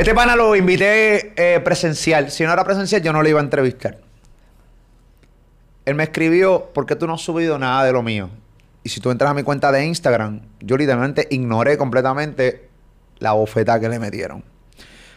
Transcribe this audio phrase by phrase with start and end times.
[0.00, 2.30] Este pana lo invité eh, presencial.
[2.30, 3.98] Si no era presencial, yo no le iba a entrevistar.
[5.84, 8.30] Él me escribió, ¿por qué tú no has subido nada de lo mío?
[8.82, 12.66] Y si tú entras a mi cuenta de Instagram, yo literalmente ignoré completamente
[13.18, 14.42] la bofeta que le metieron.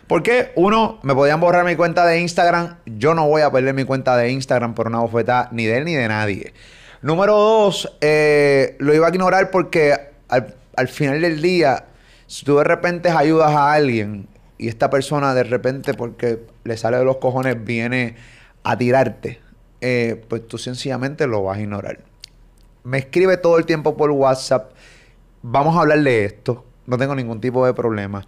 [0.08, 2.76] Porque uno, me podían borrar mi cuenta de Instagram.
[2.86, 5.86] Yo no voy a perder mi cuenta de Instagram por una bofeta ni de él
[5.86, 6.54] ni de nadie.
[7.02, 9.96] Número dos, eh, lo iba a ignorar porque
[10.28, 11.86] al, al final del día,
[12.28, 14.28] si tú de repente ayudas a alguien
[14.64, 18.16] y esta persona de repente, porque le sale de los cojones, viene
[18.64, 19.42] a tirarte,
[19.82, 22.00] eh, pues tú sencillamente lo vas a ignorar.
[22.86, 24.72] Me escribe todo el tiempo por WhatsApp.
[25.42, 26.64] Vamos a hablar de esto.
[26.86, 28.26] No tengo ningún tipo de problema.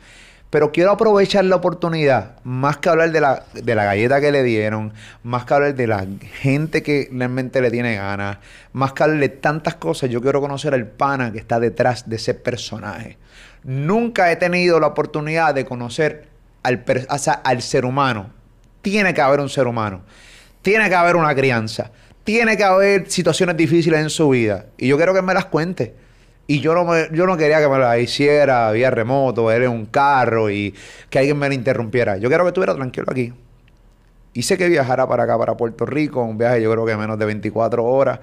[0.50, 4.44] Pero quiero aprovechar la oportunidad, más que hablar de la, de la galleta que le
[4.44, 4.92] dieron,
[5.24, 6.06] más que hablar de la
[6.42, 8.40] gente que realmente le tiene ganas,
[8.74, 12.18] más que hablar de tantas cosas, yo quiero conocer al pana que está detrás de
[12.18, 13.18] ese personaje.
[13.66, 16.28] Nunca he tenido la oportunidad de conocer
[16.64, 18.30] al, o sea, al ser humano.
[18.82, 20.02] Tiene que haber un ser humano.
[20.62, 21.92] Tiene que haber una crianza.
[22.24, 24.68] Tiene que haber situaciones difíciles en su vida.
[24.78, 25.96] Y yo quiero que me las cuente.
[26.48, 29.86] Y yo no, me- yo no quería que me las hiciera vía remoto, en un
[29.88, 30.76] carro y
[31.10, 32.18] que alguien me la interrumpiera.
[32.18, 33.34] Yo quiero que estuviera tranquilo aquí.
[34.34, 37.26] Hice que viajara para acá, para Puerto Rico, un viaje yo creo que menos de
[37.26, 38.20] 24 horas,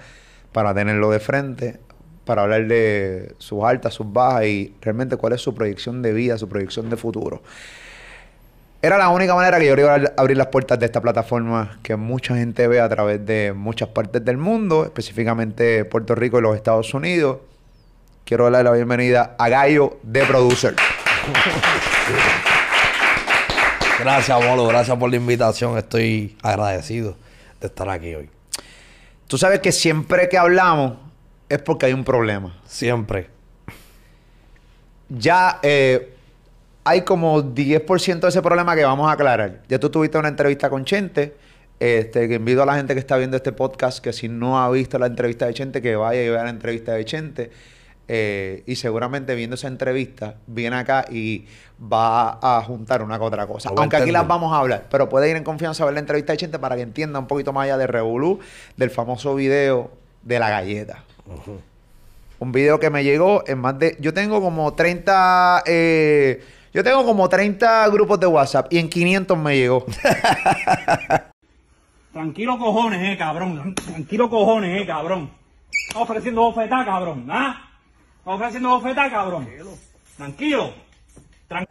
[0.53, 1.81] para tenerlo de frente,
[2.25, 6.39] para hablar de sus altas, sus bajas y realmente cuál es su proyección de vida,
[6.39, 7.43] su proyección de futuro.
[8.81, 11.95] Era la única manera que yo iba a abrir las puertas de esta plataforma que
[11.95, 16.57] mucha gente ve a través de muchas partes del mundo, específicamente Puerto Rico y los
[16.57, 17.39] Estados Unidos.
[18.25, 20.75] Quiero darle la bienvenida a Gallo de Producer.
[24.01, 24.67] Gracias, Bolo.
[24.67, 25.79] Gracias por la invitación.
[25.79, 27.17] Estoy agradecido
[27.61, 28.29] de estar aquí hoy.
[29.29, 30.95] Tú sabes que siempre que hablamos
[31.53, 32.59] es porque hay un problema.
[32.65, 33.29] Siempre.
[35.11, 36.15] Ya eh,
[36.83, 39.61] hay como 10% de ese problema que vamos a aclarar.
[39.69, 41.37] Ya tú tuviste una entrevista con Chente.
[41.79, 44.71] Este, que invito a la gente que está viendo este podcast que si no ha
[44.71, 47.51] visto la entrevista de Chente, que vaya y vea la entrevista de Chente.
[48.09, 51.45] Eh, y seguramente viendo esa entrevista, viene acá y
[51.81, 53.69] va a juntar una con otra cosa.
[53.71, 56.01] Lo Aunque aquí las vamos a hablar, pero puede ir en confianza a ver la
[56.01, 58.41] entrevista de Chente para que entienda un poquito más allá de Revolú,
[58.79, 59.91] del famoso video
[60.23, 61.05] de la galleta.
[62.39, 63.97] Un video que me llegó en más de.
[64.01, 65.63] Yo tengo como 30.
[65.67, 66.43] eh,
[66.75, 69.85] yo tengo como 30 grupos de WhatsApp y en 500 me llegó.
[72.13, 73.75] Tranquilo cojones, eh, cabrón.
[73.75, 75.31] Tranquilo cojones, eh, cabrón.
[75.89, 77.27] Estás ofreciendo bofetá, cabrón.
[77.31, 77.71] ¿Ah?
[78.19, 79.49] Estás ofreciendo bofetá, cabrón.
[80.17, 80.73] Tranquilo.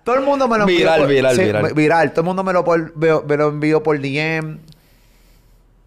[0.03, 0.77] Todo el mundo me lo envió.
[0.77, 1.73] Viral, por- viral, sí, viral.
[1.73, 2.11] viral.
[2.11, 4.59] Todo el mundo me lo, por- veo- me lo envió por DM.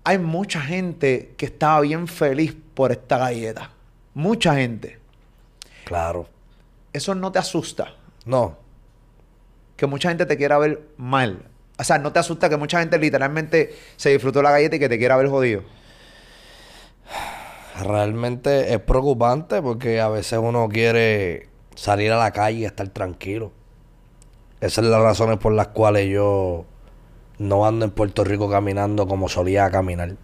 [0.04, 3.70] Hay mucha gente que estaba bien feliz por esta galleta.
[4.14, 4.98] Mucha gente.
[5.84, 6.28] Claro.
[6.92, 7.94] Eso no te asusta.
[8.24, 8.56] No.
[9.76, 11.44] Que mucha gente te quiera ver mal.
[11.78, 14.88] O sea, no te asusta que mucha gente literalmente se disfrutó la galleta y que
[14.88, 15.62] te quiera ver jodido.
[17.82, 23.50] Realmente es preocupante porque a veces uno quiere salir a la calle y estar tranquilo.
[24.60, 26.64] Esas son las razones por las cuales yo
[27.38, 30.16] no ando en Puerto Rico caminando como solía caminar.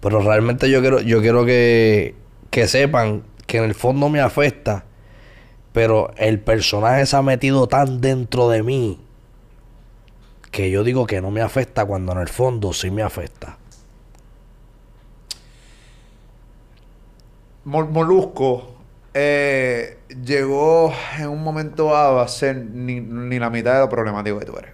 [0.00, 2.14] Pero realmente yo quiero, yo quiero que,
[2.50, 4.84] que sepan que en el fondo me afecta,
[5.72, 9.00] pero el personaje se ha metido tan dentro de mí
[10.50, 13.56] que yo digo que no me afecta cuando en el fondo sí me afecta.
[17.64, 18.74] Mol- Molusco
[19.14, 24.38] eh, llegó en un momento dado a ser ni, ni la mitad de lo problemático
[24.38, 24.72] que tú eres.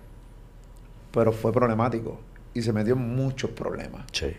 [1.12, 2.20] Pero fue problemático
[2.54, 4.04] y se metió en muchos problemas.
[4.12, 4.36] Sí.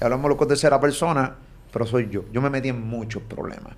[0.00, 1.36] Molusco en tercera persona,
[1.72, 2.24] pero soy yo.
[2.32, 3.74] Yo me metí en muchos problemas.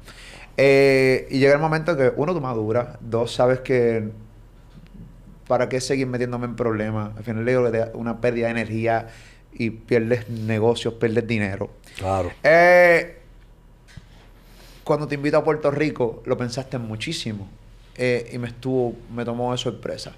[0.57, 2.99] Eh, y llega el momento que, uno, tú maduras.
[3.01, 4.11] Dos, sabes que
[5.47, 7.17] ¿para qué seguir metiéndome en problemas?
[7.17, 9.09] Al final le digo que te da una pérdida de energía
[9.53, 11.71] y pierdes negocios, pierdes dinero.
[11.97, 12.31] Claro.
[12.43, 13.19] Eh,
[14.85, 17.49] cuando te invito a Puerto Rico, lo pensaste muchísimo.
[17.97, 20.13] eh, y me estuvo, me tomó de sorpresa.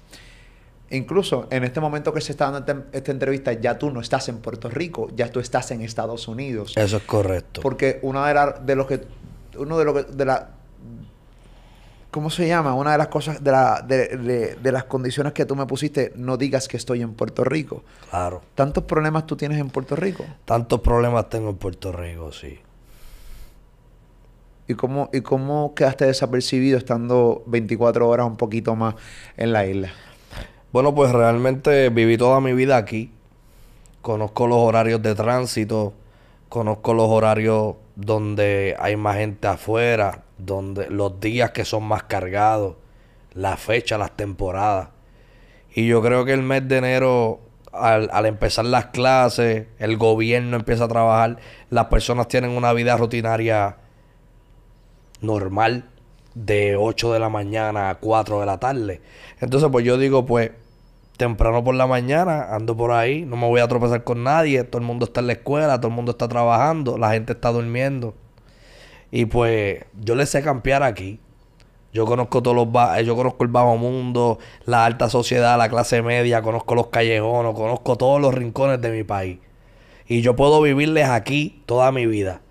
[0.93, 4.37] Incluso en este momento que se está dando esta, entrevista, ya tú no estás en
[4.37, 6.73] Puerto Rico, ya tú estás en Estados Unidos.
[6.77, 7.61] Eso es correcto.
[7.61, 9.01] Porque una de, la- de los que,
[9.57, 10.51] uno de los que, de la,
[12.11, 12.75] ¿cómo se llama?
[12.75, 16.13] Una de las cosas, de, la, de, de- de las condiciones que tú me pusiste,
[16.15, 17.83] no digas que estoy en Puerto Rico.
[18.11, 18.43] Claro.
[18.53, 20.23] ¿Tantos problemas tú tienes en Puerto Rico?
[20.45, 22.59] Tantos problemas tengo en Puerto Rico, sí.
[24.67, 28.95] ¿Y cómo, ¿Y cómo quedaste desapercibido estando 24 horas un poquito más
[29.35, 29.91] en la isla?
[30.73, 33.11] Bueno, pues realmente viví toda mi vida aquí.
[34.01, 35.93] Conozco los horarios de tránsito,
[36.49, 42.75] conozco los horarios donde hay más gente afuera, donde los días que son más cargados,
[43.35, 44.89] la fecha, las temporadas.
[45.75, 47.39] Y yo creo que el mes de enero,
[47.71, 51.37] al, al empezar las clases, el gobierno empieza a trabajar,
[51.69, 53.77] las personas tienen una vida rutinaria
[55.21, 55.87] normal
[56.33, 59.01] de 8 de la mañana a 4 de la tarde.
[59.39, 60.49] Entonces, pues yo digo, pues,
[61.17, 64.81] temprano por la mañana, ando por ahí, no me voy a tropezar con nadie, todo
[64.81, 68.15] el mundo está en la escuela, todo el mundo está trabajando, la gente está durmiendo.
[69.11, 71.19] Y pues yo le sé campear aquí.
[71.93, 76.01] Yo conozco todos los ba- yo conozco el bajo mundo, la alta sociedad, la clase
[76.01, 79.37] media, conozco los callejones, conozco todos los rincones de mi país.
[80.07, 82.41] Y yo puedo vivirles aquí toda mi vida.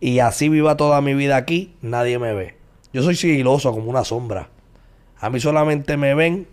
[0.00, 2.56] Y así viva toda mi vida aquí, nadie me ve.
[2.94, 4.48] Yo soy sigiloso como una sombra.
[5.20, 6.46] A mí solamente me ven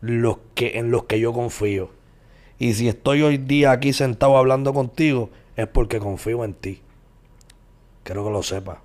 [0.00, 1.90] los que en los que yo confío.
[2.58, 6.82] Y si estoy hoy día aquí sentado hablando contigo, es porque confío en ti.
[8.04, 8.78] Quiero que lo sepas.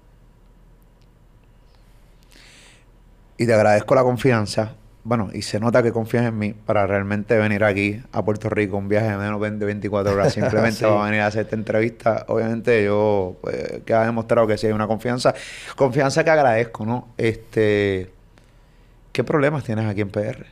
[3.38, 4.75] Y te agradezco la confianza.
[5.06, 8.77] Bueno, y se nota que confías en mí para realmente venir aquí a Puerto Rico,
[8.77, 10.83] un viaje de menos de 24 horas, simplemente Sí.
[10.86, 12.25] para venir a hacer esta entrevista.
[12.30, 15.33] Obviamente yo, pues, que ha demostrado que sí hay una confianza.
[15.75, 17.09] Confianza que agradezco, ¿no?
[17.18, 18.12] Este...
[19.12, 20.45] ¿Qué problemas tienes aquí en PR?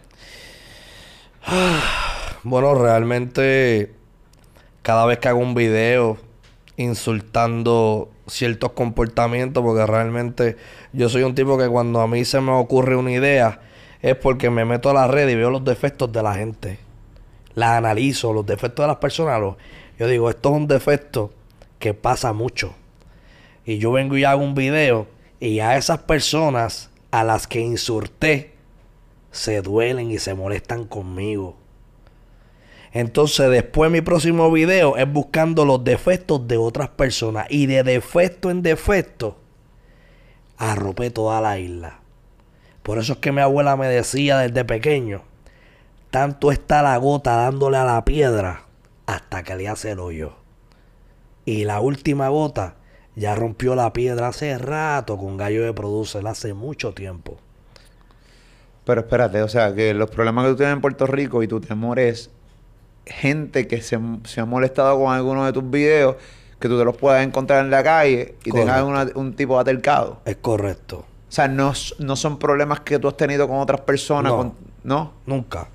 [2.43, 3.93] Bueno, realmente
[4.81, 6.17] cada vez que hago un video
[6.75, 10.57] insultando ciertos comportamientos, porque realmente
[10.93, 13.61] yo soy un tipo que cuando a mí se me ocurre una idea
[14.01, 16.79] es porque me meto a la red y veo los defectos de la gente.
[17.53, 19.39] Las analizo, los defectos de las personas.
[19.99, 21.31] yo digo, esto es un defecto
[21.77, 22.73] que pasa mucho.
[23.65, 25.07] Y yo vengo y hago un video
[25.39, 28.50] y a esas personas a las que insulté
[29.31, 31.55] se duelen y se molestan conmigo.
[32.93, 37.47] Entonces después mi próximo video es buscando los defectos de otras personas.
[37.49, 39.37] Y de defecto en defecto,
[40.57, 41.99] arropé toda la isla.
[42.83, 45.21] Por eso es que mi abuela me decía desde pequeño,
[46.09, 48.63] tanto está la gota dándole a la piedra
[49.05, 50.33] hasta que le hace el hoyo.
[51.45, 52.75] Y la última gota
[53.15, 57.37] ya rompió la piedra hace rato con gallo de producer, hace mucho tiempo.
[58.85, 61.59] Pero espérate, o sea, que los problemas que tú tienes en Puerto Rico y tu
[61.61, 62.31] temor es
[63.05, 66.15] gente que se, se ha molestado con alguno de tus videos,
[66.59, 69.59] que tú te los puedas encontrar en la calle y tengas una- un tipo de
[69.71, 70.19] altercado.
[70.25, 70.97] Es correcto.
[70.99, 74.37] O sea, no, no son problemas que tú has tenido con otras personas, No.
[74.37, 75.13] con- ¿no?
[75.25, 75.67] Nunca.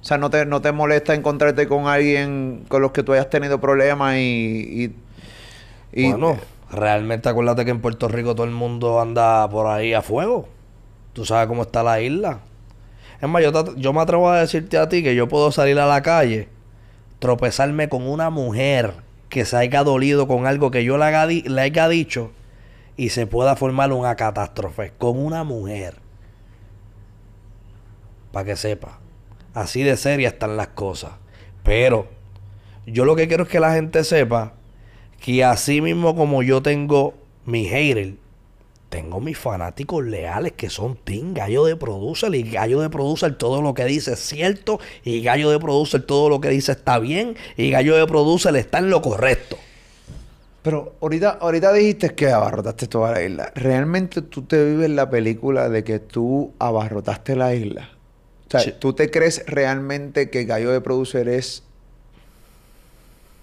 [0.00, 3.30] O sea, no te, no te molesta encontrarte con alguien con los que tú hayas
[3.30, 4.92] tenido problemas y...
[5.92, 6.36] y, y- bueno,
[6.70, 10.48] realmente acuérdate que en Puerto Rico todo el mundo anda por ahí a fuego.
[11.14, 12.40] Tú sabes cómo está la isla.
[13.22, 15.78] Es más, yo, te- yo me atrevo a decirte a ti que yo puedo salir
[15.78, 16.48] a la calle,
[17.20, 18.92] tropezarme con una mujer
[19.30, 22.32] que se haya dolido con algo que yo le haya, le haya dicho
[22.96, 25.94] y se pueda formar una catástrofe con una mujer.
[28.32, 28.98] Para que sepa.
[29.54, 31.12] Así de serias están las cosas.
[31.62, 32.08] Pero
[32.86, 34.54] yo lo que quiero es que la gente sepa
[35.20, 37.14] que así mismo como yo tengo
[37.46, 38.14] mi hater,
[38.94, 43.60] tengo mis fanáticos leales que son Team Gallo de Producer y Gallo de Producer todo
[43.60, 47.34] lo que dice es cierto y Gallo de Producer todo lo que dice está bien
[47.56, 49.58] y Gallo de Producer está en lo correcto.
[50.62, 53.50] Pero ahorita, ahorita dijiste que abarrotaste toda la isla.
[53.56, 57.90] ¿Realmente tú te vives la película de que tú abarrotaste la isla?
[58.46, 58.74] O sea, Sí.
[58.78, 61.63] ¿tú te crees realmente que Gallo de Producer es...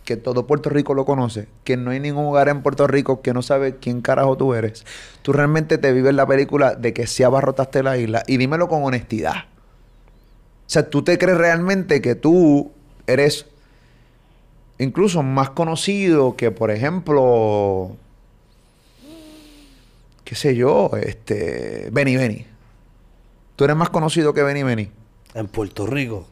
[0.03, 1.47] que todo Puerto Rico lo conoce?
[1.63, 4.85] Que no hay ningún lugar en Puerto Rico que no sabe quién carajo tú eres.
[5.21, 8.23] ¿Tú realmente te vives la película de que sí abarrotaste la isla?
[8.27, 9.45] Y dímelo con honestidad.
[10.67, 12.71] O sea, ¿tú te crees realmente que tú
[13.07, 13.45] eres
[14.81, 17.95] incluso más conocido que, por ejemplo,
[20.23, 22.45] qué sé yo, este, Benny Benny.
[23.55, 24.89] Tú eres más conocido que Benny Benny.
[25.35, 26.25] En Puerto Rico,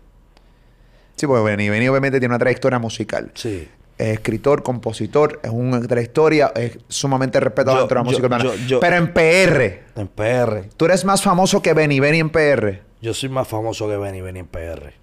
[1.19, 3.31] Sí, porque Benny Benny obviamente tiene una trayectoria musical.
[3.35, 3.67] sí.
[3.97, 8.25] Es escritor, compositor, es una trayectoria, es sumamente respetado Yo- dentro de la yo- música
[8.27, 8.43] urbana.
[8.45, 10.69] yo- yo- Pero en PR, En PR.
[10.77, 12.81] tú eres más famoso que Benny Benny en PR.
[13.01, 14.93] Yo soy más famoso que Benny Benny en PR.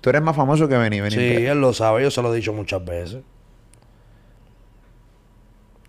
[0.00, 1.46] Tú eres más famoso que Benny Benny Sí, en PR.
[1.50, 3.18] él lo sabe, yo se lo he dicho muchas veces.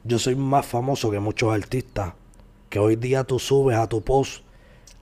[0.03, 2.15] Yo soy más famoso que muchos artistas
[2.69, 4.43] que hoy día tú subes a tu post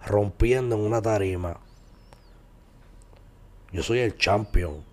[0.05, 1.57] rompiendo en una tarima.
[3.71, 4.83] Yo soy el champion.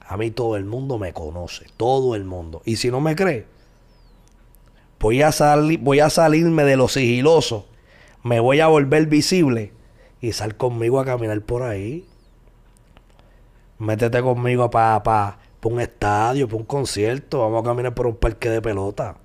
[0.00, 2.62] A mí todo el mundo me conoce, todo el mundo.
[2.64, 3.46] Y si no me cree,
[5.00, 5.30] voy a
[5.80, 7.66] voy a salirme de lo sigiloso,
[8.22, 9.72] me voy a volver visible
[10.20, 12.06] y sal conmigo a caminar por ahí.
[13.78, 17.40] Métete conmigo para pa, pa un estadio, para un concierto.
[17.40, 19.16] Vamos a caminar por un parque de pelota.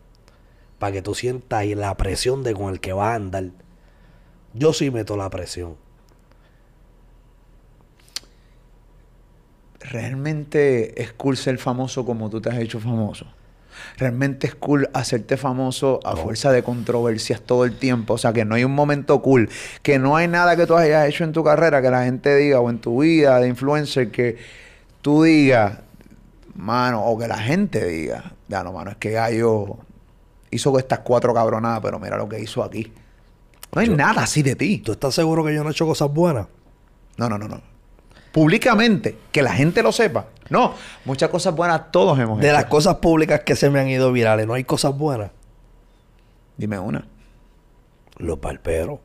[0.78, 3.46] Para que tú sientas ahí la presión de con el que vas a andar.
[4.54, 5.78] Yo sí meto la presión.
[9.84, 13.26] Realmente es cool ser famoso como tú te has hecho famoso.
[13.98, 18.14] Realmente es cool hacerte famoso a fuerza de controversias todo el tiempo.
[18.14, 19.50] O sea, que no hay un momento cool.
[19.82, 22.60] Que no hay nada que tú hayas hecho en tu carrera que la gente diga
[22.60, 24.38] o en tu vida de influencer que
[25.02, 25.80] tú digas,
[26.56, 29.78] mano, o que la gente diga, ya no, mano, es que Gallo
[30.52, 32.92] hizo estas cuatro cabronadas, pero mira lo que hizo aquí.
[33.74, 34.80] No hay nada así de ti.
[34.80, 36.48] ¿Tú estás seguro que yo no he hecho cosas buenas?
[37.18, 37.71] No, no, no, no.
[38.32, 40.26] Públicamente, que la gente lo sepa.
[40.50, 40.74] No,
[41.06, 42.54] muchas cosas buenas todos hemos De hecho.
[42.56, 45.32] las cosas públicas que se me han ido virales, ¿no hay cosas buenas?
[46.58, 47.06] Dime una.
[48.18, 49.00] Los barberos.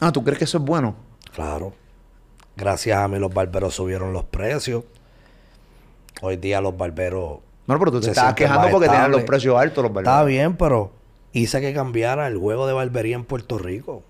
[0.00, 0.94] Ah, ¿tú crees que eso es bueno?
[1.34, 1.72] Claro.
[2.56, 4.84] Gracias a mí los barberos subieron los precios.
[6.22, 7.38] Hoy día los barberos...
[7.66, 9.10] No, pero tú te sienten quejando porque estables.
[9.16, 10.26] los precios altos los Está barberos.
[10.26, 10.92] bien, pero
[11.32, 14.02] hice que cambiara el juego de barbería en Puerto Rico.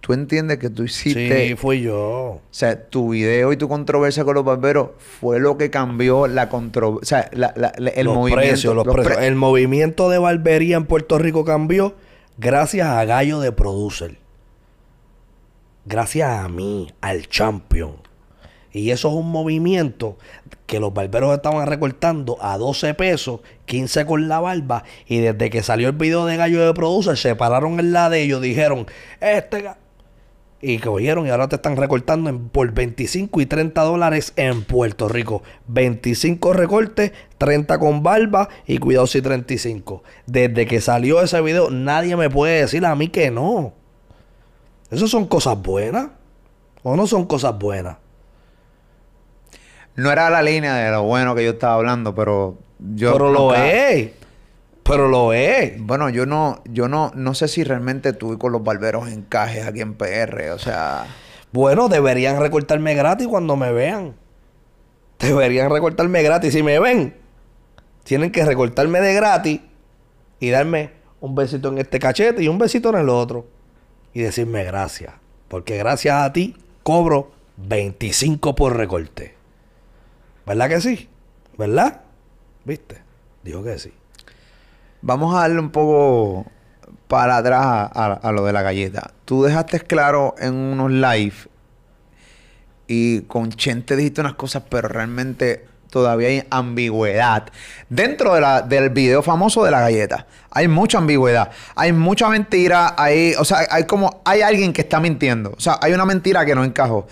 [0.00, 1.48] Tú entiendes que tú hiciste...
[1.48, 1.98] Sí, fui yo.
[1.98, 6.48] O sea, tu video y tu controversia con los barberos fue lo que cambió la
[6.48, 7.18] controversia.
[7.18, 8.48] O sea, la- la- la- el los movimiento.
[8.48, 9.16] precios, los los precios.
[9.16, 11.94] pre- El movimiento de barbería en Puerto Rico cambió
[12.38, 14.16] gracias a Gallo de Producer.
[15.84, 17.96] Gracias a mí, al Champion.
[18.72, 20.16] Y eso es un movimiento
[20.66, 24.84] que los barberos estaban recortando a 12 pesos, 15 con la barba.
[25.06, 28.22] Y desde que salió el video de Gallo de Producer, se pararon en la de
[28.22, 28.86] ellos, dijeron,
[29.20, 29.64] este...
[30.60, 30.66] ga-".
[30.68, 35.08] Y cogieron y ahora te están recortando en- por 25 y 30 dólares en Puerto
[35.08, 35.42] Rico.
[35.68, 40.02] 25 recortes, 30 con barba y cuidado si 35.
[40.26, 43.72] Desde que salió ese video, nadie me puede decir a mí que no.
[44.90, 46.08] ¿Eso son cosas buenas?
[46.82, 47.96] ¿O no son cosas buenas?
[49.96, 53.12] No era la línea de lo bueno que yo estaba hablando, pero yo...
[53.12, 54.10] Pero lo es.
[54.90, 55.80] Pero lo es.
[55.80, 59.80] Bueno, yo no, yo no, no sé si realmente y con los barberos encajes aquí
[59.82, 61.06] en PR, o sea...
[61.52, 64.16] Bueno, deberían recortarme gratis cuando me vean.
[65.20, 66.52] Deberían recortarme gratis.
[66.52, 67.14] Si me ven,
[68.02, 69.60] tienen que recortarme de gratis
[70.40, 73.46] y darme un besito en este cachete y un besito en el otro.
[74.12, 75.14] Y decirme gracias.
[75.46, 79.36] Porque gracias a ti cobro 25 por recorte.
[80.46, 81.08] ¿Verdad que sí?
[81.56, 82.00] ¿Verdad?
[82.64, 83.02] ¿Viste?
[83.44, 83.92] Dijo que sí.
[85.02, 86.46] Vamos a darle un poco
[87.08, 89.12] para atrás a, lo de la galleta.
[89.24, 91.34] Tú dejaste claro en unos live
[92.86, 97.44] y con Chente dijiste unas cosas, pero realmente todavía hay ambigüedad.
[97.88, 101.50] Dentro de la- del video famoso de la galleta, hay mucha ambigüedad.
[101.74, 102.94] Hay mucha mentira.
[102.96, 105.52] Hay, o sea, hay como, hay alguien que está mintiendo.
[105.56, 107.06] O sea, hay una mentira que no encajó.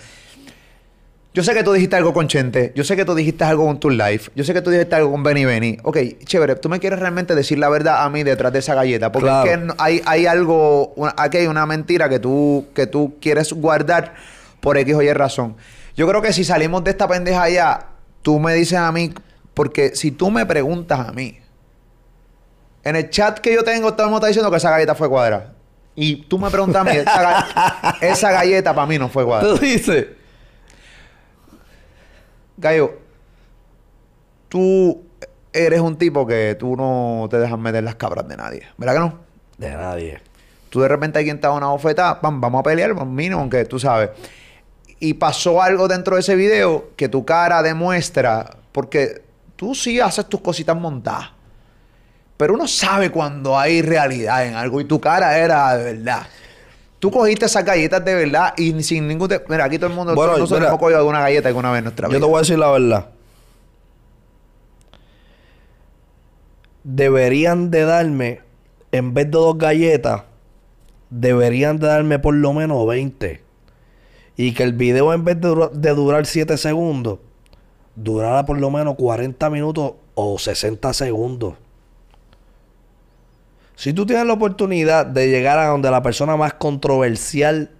[1.39, 2.73] Yo sé que tú dijiste algo con Chente.
[2.75, 4.23] Yo sé que tú dijiste algo con tu live.
[4.35, 5.77] Yo sé que tú dijiste algo con Benny Benny.
[5.83, 6.55] Ok, chévere.
[6.57, 9.09] Tú me quieres realmente decir la verdad a mí detrás de esa galleta.
[9.13, 9.49] Porque Claro.
[9.49, 10.87] es que hay, hay algo...
[10.97, 14.15] una- aquí hay una mentira que tú, que tú quieres guardar
[14.59, 15.55] por X o Y razón.
[15.95, 17.87] Yo creo que si salimos de esta pendeja ya,
[18.21, 19.13] tú me dices a mí...
[19.53, 21.39] Porque si tú me preguntas a mí...
[22.83, 25.07] En el chat que yo tengo, todo el mundo está diciendo que esa galleta fue
[25.07, 25.53] cuadrada.
[25.95, 29.53] Y tú me preguntas a mí, esa, ga- esa galleta para mí no fue cuadrada.
[29.53, 30.05] Tú dices.
[32.59, 32.99] Gallo,
[34.49, 35.01] tú
[35.53, 38.67] eres un tipo que tú no te dejas meter las cabras de nadie.
[38.77, 39.19] ¿Verdad que no?
[39.57, 40.21] De nadie.
[40.69, 43.79] Tú de repente alguien te da una bofetada, pam, vamos a pelear, mínimo, aunque tú
[43.79, 44.09] sabes.
[44.99, 49.23] Y pasó algo dentro de ese video que tu cara demuestra, porque
[49.55, 51.31] tú sí haces tus cositas montadas.
[52.37, 56.27] Pero uno sabe cuando hay realidad en algo y tu cara era de verdad.
[56.99, 59.29] Tú cogiste esas galletas de verdad y sin ningún...
[59.29, 60.13] te- Mira, aquí todo el mundo...
[60.15, 62.19] Bueno, nosotros mira, hemos cogido alguna galleta alguna vez en nuestra Yo vida.
[62.19, 63.09] te voy a decir la verdad.
[66.83, 68.41] Deberían de darme,
[68.91, 70.23] en vez de dos galletas,
[71.09, 73.41] deberían de darme por lo menos 20.
[74.37, 77.19] Y que el video en vez de, dura- de durar 7 segundos,
[77.95, 81.55] durara por lo menos 40 minutos o 60 segundos.
[83.79, 87.71] Si tú tienes la oportunidad de llegar a donde la persona más controversial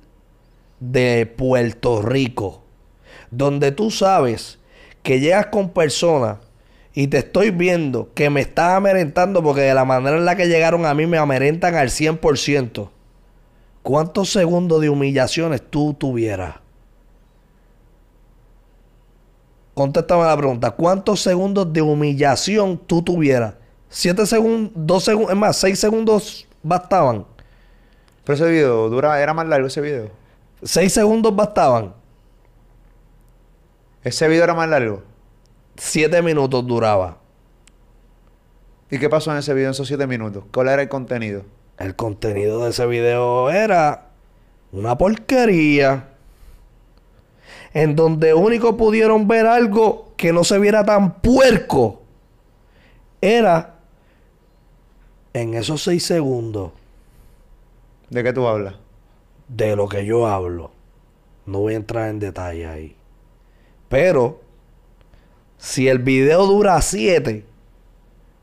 [0.79, 2.63] de Puerto Rico,
[3.31, 4.59] donde tú sabes
[5.03, 6.37] que llegas con personas
[6.93, 10.47] y te estoy viendo que me estás amerentando porque de la manera en la que
[10.47, 12.89] llegaron a mí me amerentan al 100%.
[13.83, 16.55] ¿Cuántos segundos de humillaciones tú tuvieras?
[19.73, 20.71] Contéstame la pregunta.
[20.71, 23.55] ¿Cuántos segundos de humillación tú tuvieras?
[23.89, 24.71] ¿Siete segundos?
[24.75, 25.31] ¿Dos segundos?
[25.31, 27.25] Es más, seis segundos bastaban.
[28.23, 30.11] Pero ese video dura, era más largo ese video.
[30.61, 31.93] Seis segundos bastaban.
[34.03, 35.03] Ese video era más largo.
[35.75, 37.17] Siete minutos duraba.
[38.91, 40.43] ¿Y qué pasó en ese video en esos siete minutos?
[40.53, 41.43] ¿Cuál era el contenido?
[41.77, 44.09] El contenido de ese video era
[44.71, 46.05] una porquería.
[47.73, 52.01] en donde único pudieron ver algo que no se viera tan puerco,
[53.21, 53.78] era
[55.33, 56.71] en esos seis segundos
[58.09, 58.75] ¿De qué tú hablas?
[59.47, 60.71] de lo que yo hablo.
[61.45, 62.95] No voy a entrar en detalle ahí.
[63.87, 64.41] Pero,
[65.57, 67.43] si el video dura 7,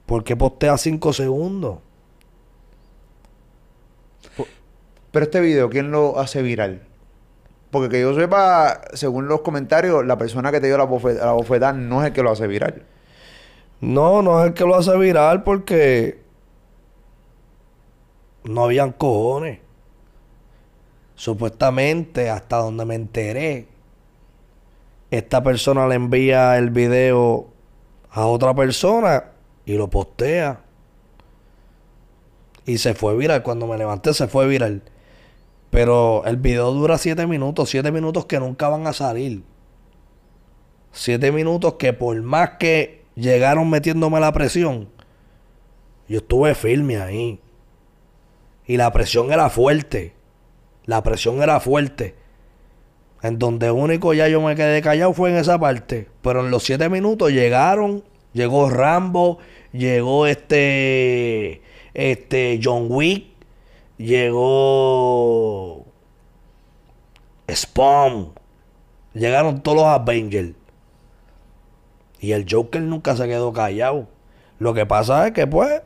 [0.06, 1.78] ¿por qué postea 5 segundos?
[5.10, 6.82] Pero este video, ¿quién lo hace viral?
[7.70, 11.32] Porque que yo sepa, según los comentarios, la persona que te dio la, bofe- la
[11.32, 12.82] bofetada no es el que lo hace viral.
[13.80, 16.20] No, no es el que lo hace viral porque
[18.48, 19.60] no habían cojones.
[21.14, 23.68] Supuestamente, hasta donde me enteré,
[25.10, 27.48] esta persona le envía el video
[28.10, 29.24] a otra persona
[29.64, 30.60] y lo postea.
[32.64, 33.42] Y se fue viral.
[33.42, 34.82] Cuando me levanté se fue viral.
[35.70, 37.70] Pero el video dura siete minutos.
[37.70, 39.42] Siete minutos que nunca van a salir.
[40.92, 44.88] Siete minutos que por más que llegaron metiéndome la presión,
[46.08, 47.40] yo estuve firme ahí.
[48.66, 50.14] Y la presión era fuerte.
[50.84, 52.14] La presión era fuerte.
[53.22, 56.08] En donde único ya yo me quedé callado fue en esa parte.
[56.22, 58.04] Pero en los siete minutos llegaron.
[58.32, 59.38] Llegó Rambo.
[59.72, 61.62] Llegó este.
[61.94, 62.60] Este.
[62.62, 63.26] John Wick.
[63.98, 65.86] Llegó.
[67.50, 68.32] Spawn.
[69.14, 70.52] Llegaron todos los Avengers.
[72.20, 74.08] Y el Joker nunca se quedó callado.
[74.58, 75.82] Lo que pasa es que pues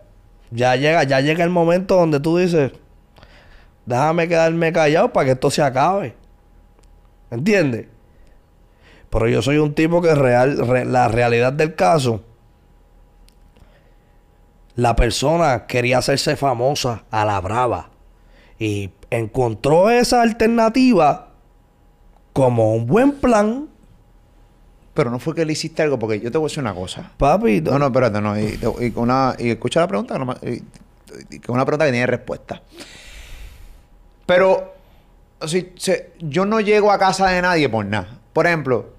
[0.51, 2.73] ya llega, ya llega el momento donde tú dices,
[3.87, 6.15] déjame quedarme callado para que esto se acabe.
[7.31, 7.87] ¿Entiendes?
[9.09, 12.23] Pero yo soy un tipo que real, re- la realidad del caso,
[14.77, 17.91] la persona quería hacerse famosa a la brava
[18.59, 21.29] y encontró esa alternativa
[22.33, 23.69] como un buen plan,
[25.01, 27.11] Pero no fue que le hiciste algo, porque yo te voy a decir una cosa.
[27.17, 27.63] papi.
[27.63, 28.39] No, no, espérate, no.
[28.39, 32.61] Y, y una, y escucha la pregunta, y con una pregunta que tiene respuesta.
[34.27, 34.75] Pero,
[35.47, 35.73] si,
[36.19, 38.19] yo no llego a casa de nadie por nada.
[38.35, 38.91] Por ejemplo,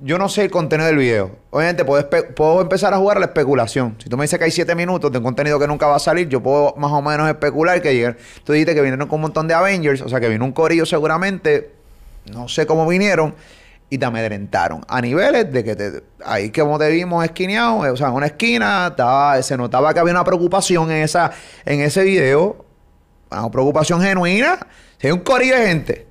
[0.00, 1.36] yo no sé el contenido del video.
[1.50, 3.96] Obviamente, puedo, puedo empezar a jugar a la especulación.
[4.02, 5.98] Si tú me dices que hay 7 minutos de un contenido que nunca va a
[5.98, 8.16] salir, yo puedo más o menos especular que llegan.
[8.44, 10.86] Tú dijiste que vinieron con un montón de Avengers, o sea, que vino un corillo
[10.86, 11.70] seguramente.
[12.32, 13.34] No sé cómo vinieron.
[13.90, 14.84] Y te amedrentaron.
[14.88, 18.26] A niveles de que te, ahí como te vimos esquineado, eh, o sea, en una
[18.26, 21.32] esquina, estaba, se notaba que había una preocupación en, esa,
[21.64, 22.64] en ese video.
[23.30, 24.66] Una preocupación genuina.
[24.98, 26.06] Si hay un corillo de gente,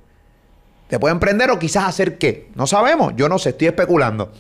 [0.90, 2.50] te pueden prender o quizás hacer qué.
[2.56, 3.14] No sabemos.
[3.16, 4.32] Yo no sé, estoy especulando.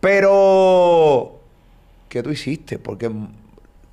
[0.00, 1.40] Pero,
[2.08, 2.78] ¿qué tú hiciste?
[2.78, 3.10] Porque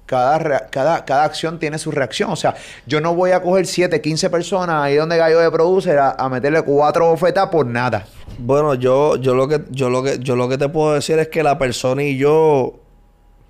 [0.06, 2.32] cada, cada, cada acción tiene su reacción.
[2.32, 5.98] O sea, yo no voy a coger 7, 15 personas ahí donde Gallo de Producer
[6.00, 8.06] a, meterle cuatro bofetas por nada.
[8.38, 11.30] Bueno, yo, yo lo que, yo lo que, yo lo que te puedo decir es
[11.30, 12.80] que la persona y yo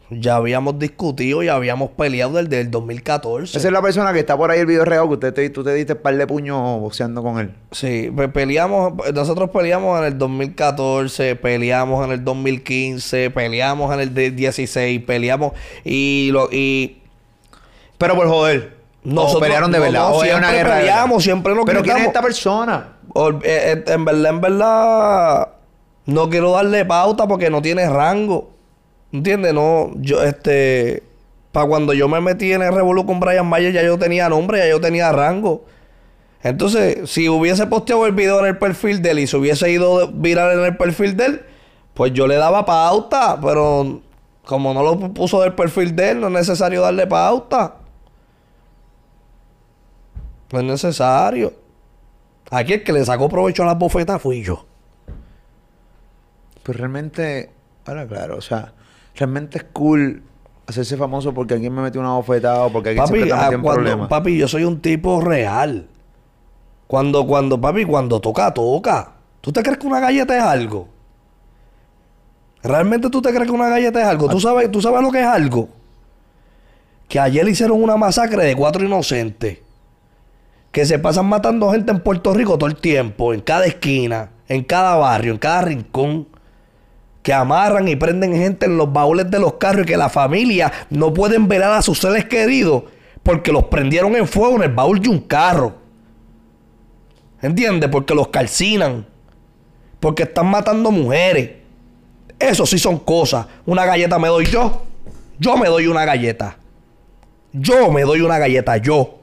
[0.09, 3.57] ya habíamos discutido y habíamos peleado desde el 2014.
[3.57, 5.63] Esa es la persona que está por ahí el video real que usted te, tú
[5.63, 7.53] te diste un par de puños boxeando con él.
[7.71, 14.13] Sí, pe- peleamos, nosotros peleamos en el 2014, peleamos en el 2015, peleamos en el
[14.13, 17.01] de- 16, peleamos y lo y
[17.97, 18.75] Pero por joder.
[19.15, 19.99] O pelearon de no, verdad.
[20.09, 22.93] no, o es siempre una guerra peleamos, siempre nos Pero ¿quién es esta persona?
[23.15, 25.47] eh, eh, en verdad, en verdad
[26.07, 28.54] no quiero darle pauta porque no tiene rango.
[29.15, 29.53] ¿Entiendes?
[29.53, 31.03] No, yo este
[31.53, 34.57] para cuando yo me metí en el revolú con Brian Mayer ya yo tenía nombre,
[34.57, 35.63] ya yo tenía rango.
[36.43, 40.09] Entonces, si hubiese posteado el video en el perfil de él y se hubiese ido
[40.09, 41.45] viral en el perfil de él,
[41.93, 44.01] pues yo le daba pauta, pero
[44.43, 47.75] como no lo puso del perfil de él, no es necesario darle pauta.
[50.51, 51.53] No es necesario.
[52.51, 54.65] Aquí el que le sacó provecho a las bofetas fui yo.
[56.63, 57.49] Pues realmente,
[57.85, 58.73] ahora claro, o sea,
[59.15, 60.23] realmente es cool
[60.67, 63.43] hacerse famoso porque alguien me metió una bofetada o porque alguien Papi, siempre te ah,
[63.43, 64.07] metió en cuando- problemas.
[64.09, 65.87] papi, yo soy un tipo real.
[66.87, 69.13] Cuando, cuando, papi, cuando toca, toca.
[69.41, 70.87] ¿Tú te crees que una galleta es algo?
[72.63, 74.27] ¿Realmente tú te crees que una galleta es algo?
[74.27, 75.69] ¿Tú sabes, ¿Tú sabes lo que es algo?
[77.07, 79.59] Que ayer hicieron una masacre de cuatro inocentes.
[80.71, 84.63] Que se pasan matando gente en Puerto Rico todo el tiempo, en cada esquina, en
[84.63, 86.27] cada barrio, en cada rincón.
[87.25, 90.71] Que amarran y prenden gente en los baúles de los carros y que la familia
[90.91, 92.83] no pueden velar a sus seres queridos
[93.23, 95.73] porque los prendieron en fuego en el baúl de un carro.
[97.41, 97.89] ¿Entiendes?
[97.89, 99.07] Porque los calcinan.
[99.99, 101.53] Porque están matando mujeres.
[102.37, 103.47] Eso sí son cosas.
[103.65, 104.83] Una galleta me doy yo.
[105.39, 106.59] Yo me doy una galleta.
[107.51, 109.21] Yo me doy una galleta, yo.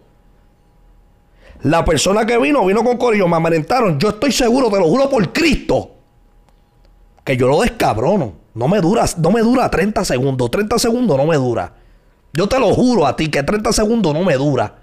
[1.62, 4.00] La persona que vino, vino con corillo, me amedrentaron.
[4.00, 5.91] Yo estoy seguro, te lo juro por Cristo.
[7.24, 8.34] Que yo lo descabrono.
[8.54, 10.50] No me dura, no me dura 30 segundos.
[10.50, 11.74] 30 segundos no me dura.
[12.32, 14.76] Yo te lo juro a ti que 30 segundos no me dura.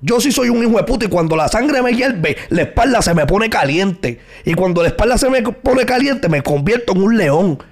[0.00, 3.02] Yo sí soy un hijo de puta y cuando la sangre me hierve, la espalda
[3.02, 4.20] se me pone caliente.
[4.44, 7.62] Y cuando la espalda se me pone caliente, me convierto en un león.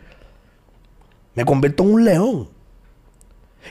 [1.34, 2.48] Me convierto en un león.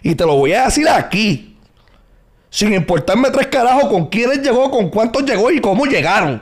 [0.03, 1.57] Y te lo voy a decir aquí.
[2.49, 6.41] Sin importarme tres carajos con quiénes llegó, con cuántos llegó y cómo llegaron.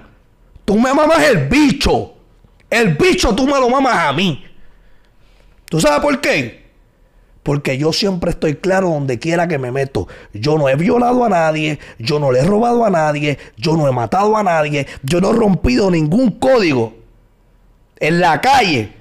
[0.65, 2.16] Tú me mamas el bicho.
[2.69, 4.43] El bicho tú me lo mamas a mí.
[5.65, 6.67] ¿Tú sabes por qué?
[7.43, 10.07] Porque yo siempre estoy claro donde quiera que me meto.
[10.33, 13.87] Yo no he violado a nadie, yo no le he robado a nadie, yo no
[13.87, 16.93] he matado a nadie, yo no he rompido ningún código
[17.99, 18.93] en la calle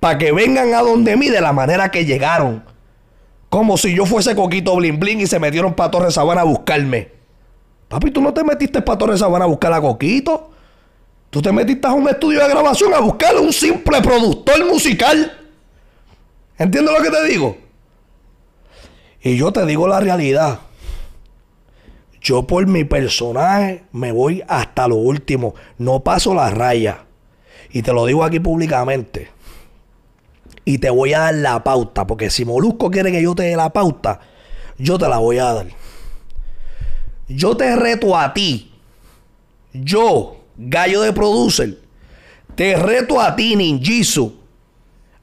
[0.00, 2.64] para que vengan a donde mí de la manera que llegaron.
[3.48, 7.10] Como si yo fuese Coquito Blin Blin y se metieron para Torre Sabana a buscarme.
[7.88, 10.50] Papi, tú no te metiste para Torre Sabana a buscar a Coquito.
[11.30, 15.32] Tú te metiste a un estudio de grabación a buscar un simple productor musical.
[16.58, 17.56] ¿Entiendes lo que te digo?
[19.22, 20.60] Y yo te digo la realidad.
[22.20, 25.54] Yo por mi personaje me voy hasta lo último.
[25.78, 27.04] No paso la raya.
[27.70, 29.30] Y te lo digo aquí públicamente.
[30.64, 32.06] Y te voy a dar la pauta.
[32.06, 34.20] Porque si Molusco quiere que yo te dé la pauta,
[34.78, 35.66] yo te la voy a dar.
[37.28, 38.72] Yo te reto a ti.
[39.72, 41.78] Yo, gallo de producer.
[42.54, 44.34] Te reto a ti, Ninjisu.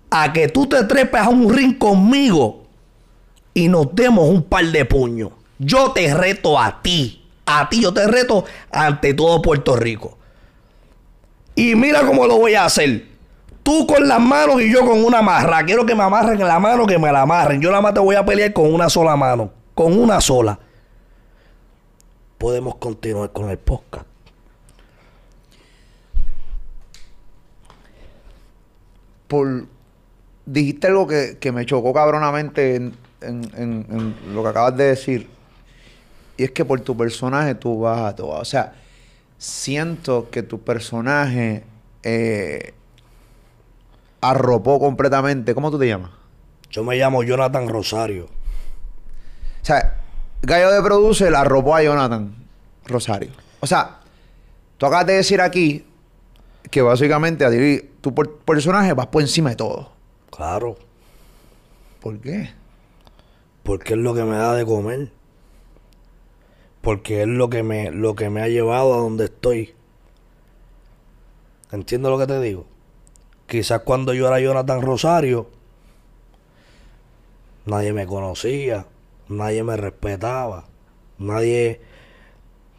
[0.10, 2.63] A que tú te trepes a un ring conmigo
[3.54, 5.32] y nos demos un par de puños.
[5.58, 7.26] Yo te reto a ti.
[7.46, 10.17] A ti yo te reto ante todo Puerto Rico.
[11.56, 13.08] Y mira cómo lo voy a hacer.
[13.63, 15.63] Tú con las manos y yo con una marra.
[15.65, 17.62] Quiero que me amarren en la mano, que me la amarren.
[17.62, 19.52] Yo nada más te voy a pelear con una sola mano.
[19.74, 20.60] Con una sola.
[22.38, 24.12] Podemos continuar con el podcast.
[29.28, 29.66] Por,
[30.46, 34.84] dijiste algo que, que me chocó cabronamente en, en- en- en lo que acabas de
[34.86, 35.30] decir.
[36.38, 38.30] Y es que por tu personaje tú vas a todo.
[38.40, 38.74] O sea,
[39.38, 41.64] siento que tu personaje
[42.04, 42.74] eh,
[44.22, 45.54] arropó completamente.
[45.54, 46.12] ¿Cómo tú te llamas?
[46.70, 48.26] Yo me llamo Jonathan Rosario.
[48.26, 49.98] O sea,
[50.42, 52.36] Gallo de Producer arropó a Jonathan
[52.86, 53.32] Rosario.
[53.60, 54.00] O sea,
[54.78, 55.86] tú acabas de decir aquí
[56.69, 59.91] que básicamente a ti, tu por- personaje vas por encima de todo.
[60.32, 60.76] Claro.
[62.02, 62.49] ¿Por qué?
[63.63, 65.12] Porque es lo que me da de comer.
[66.82, 69.73] Porque es lo que me, lo que me ha llevado a donde estoy.
[71.71, 72.65] ¿Entiendes lo que te digo?
[73.47, 75.49] Quizás cuando yo era Jonathan Rosario,
[77.65, 78.86] nadie me conocía,
[79.30, 80.65] nadie me respetaba,
[81.17, 81.82] nadie,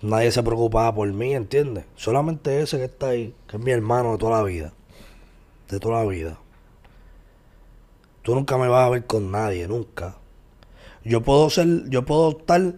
[0.05, 1.87] nadie se preocupaba por mí, ¿entiendes?
[1.97, 4.73] Solamente ese que está ahí, que es mi hermano de toda la vida.
[5.69, 6.39] De toda la vida.
[8.23, 10.17] Tú nunca me vas a ver con nadie, nunca.
[11.05, 12.75] Yo puedo ser, yo puedo estar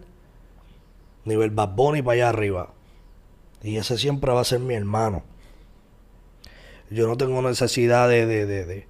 [1.24, 2.72] nivel Bad Bunny para allá arriba.
[3.62, 5.22] Y ese siempre va a ser mi hermano.
[6.90, 8.88] Yo no tengo necesidad de, de, de, de,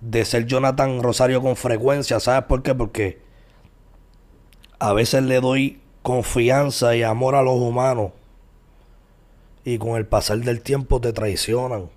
[0.00, 2.20] de ser Jonathan Rosario con frecuencia.
[2.20, 2.74] ¿Sabes por qué?
[2.74, 3.22] Porque
[4.78, 8.12] a veces le doy confianza y amor a los humanos.
[9.64, 11.88] Y con el pasar del tiempo te traicionan.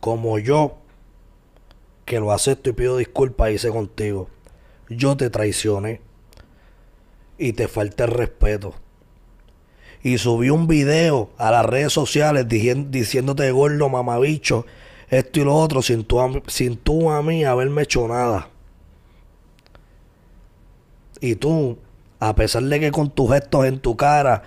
[0.00, 0.76] Como yo,
[2.04, 4.28] que lo acepto y pido disculpas, hice contigo.
[4.90, 6.02] Yo te traicioné.
[7.38, 8.74] Y te falta el respeto.
[10.02, 14.66] Y subí un video a las redes sociales diciéndote gordo, mamabicho,
[15.08, 18.50] esto y lo otro, sin tú, sin tú a mí haberme hecho nada.
[21.18, 21.78] Y tú,
[22.20, 24.42] a pesar de que con tus gestos en tu cara,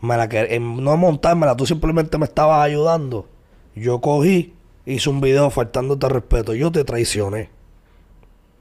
[0.00, 3.26] me la que- en no montármela, tú simplemente me estabas ayudando.
[3.74, 4.54] Yo cogí,
[4.86, 6.54] hice un video faltándote respeto.
[6.54, 7.50] Yo te traicioné.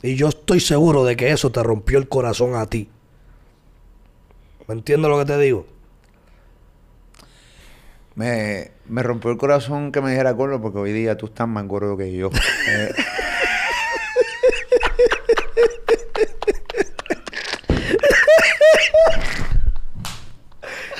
[0.03, 2.89] Y yo estoy seguro de que eso te rompió el corazón a ti.
[4.67, 5.65] ¿Me entiendes lo que te digo?
[8.15, 11.65] Me, me rompió el corazón que me dijera gordo porque hoy día tú estás más
[11.67, 12.29] gordo que yo.
[12.69, 12.91] Eh,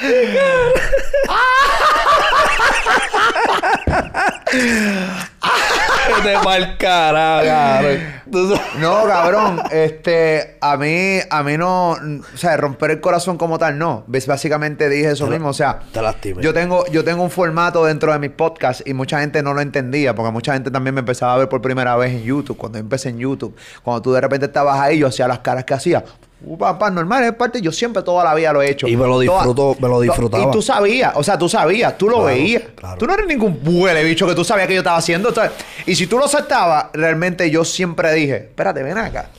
[6.23, 7.99] Te carajo, cabrón.
[8.79, 9.61] No, cabrón.
[9.71, 14.03] Este, a mí, a mí no, o sea, romper el corazón como tal, no.
[14.07, 15.49] Básicamente dije eso Te mismo.
[15.49, 16.41] O sea, te lastimé.
[16.41, 19.61] yo tengo, yo tengo un formato dentro de mis podcasts y mucha gente no lo
[19.61, 22.57] entendía porque mucha gente también me empezaba a ver por primera vez en YouTube.
[22.57, 25.65] Cuando yo empecé en YouTube, cuando tú de repente estabas ahí, yo hacía las caras
[25.65, 26.03] que hacía.
[26.39, 27.59] Uh, papá, normal, es parte.
[27.61, 28.87] Yo siempre toda la vida lo he hecho.
[28.87, 30.43] Y me lo Toda- disfruto- me lo disfrutaba.
[30.43, 32.63] Y tú sabías, o sea, tú sabías, tú lo Claro, veías.
[32.75, 32.97] claro.
[32.97, 35.29] Tú no eres ningún huele bicho que tú sabías que yo estaba haciendo.
[35.29, 35.53] Entonces,
[35.87, 39.29] y si tú lo aceptabas, realmente yo siempre dije, espérate, ven acá.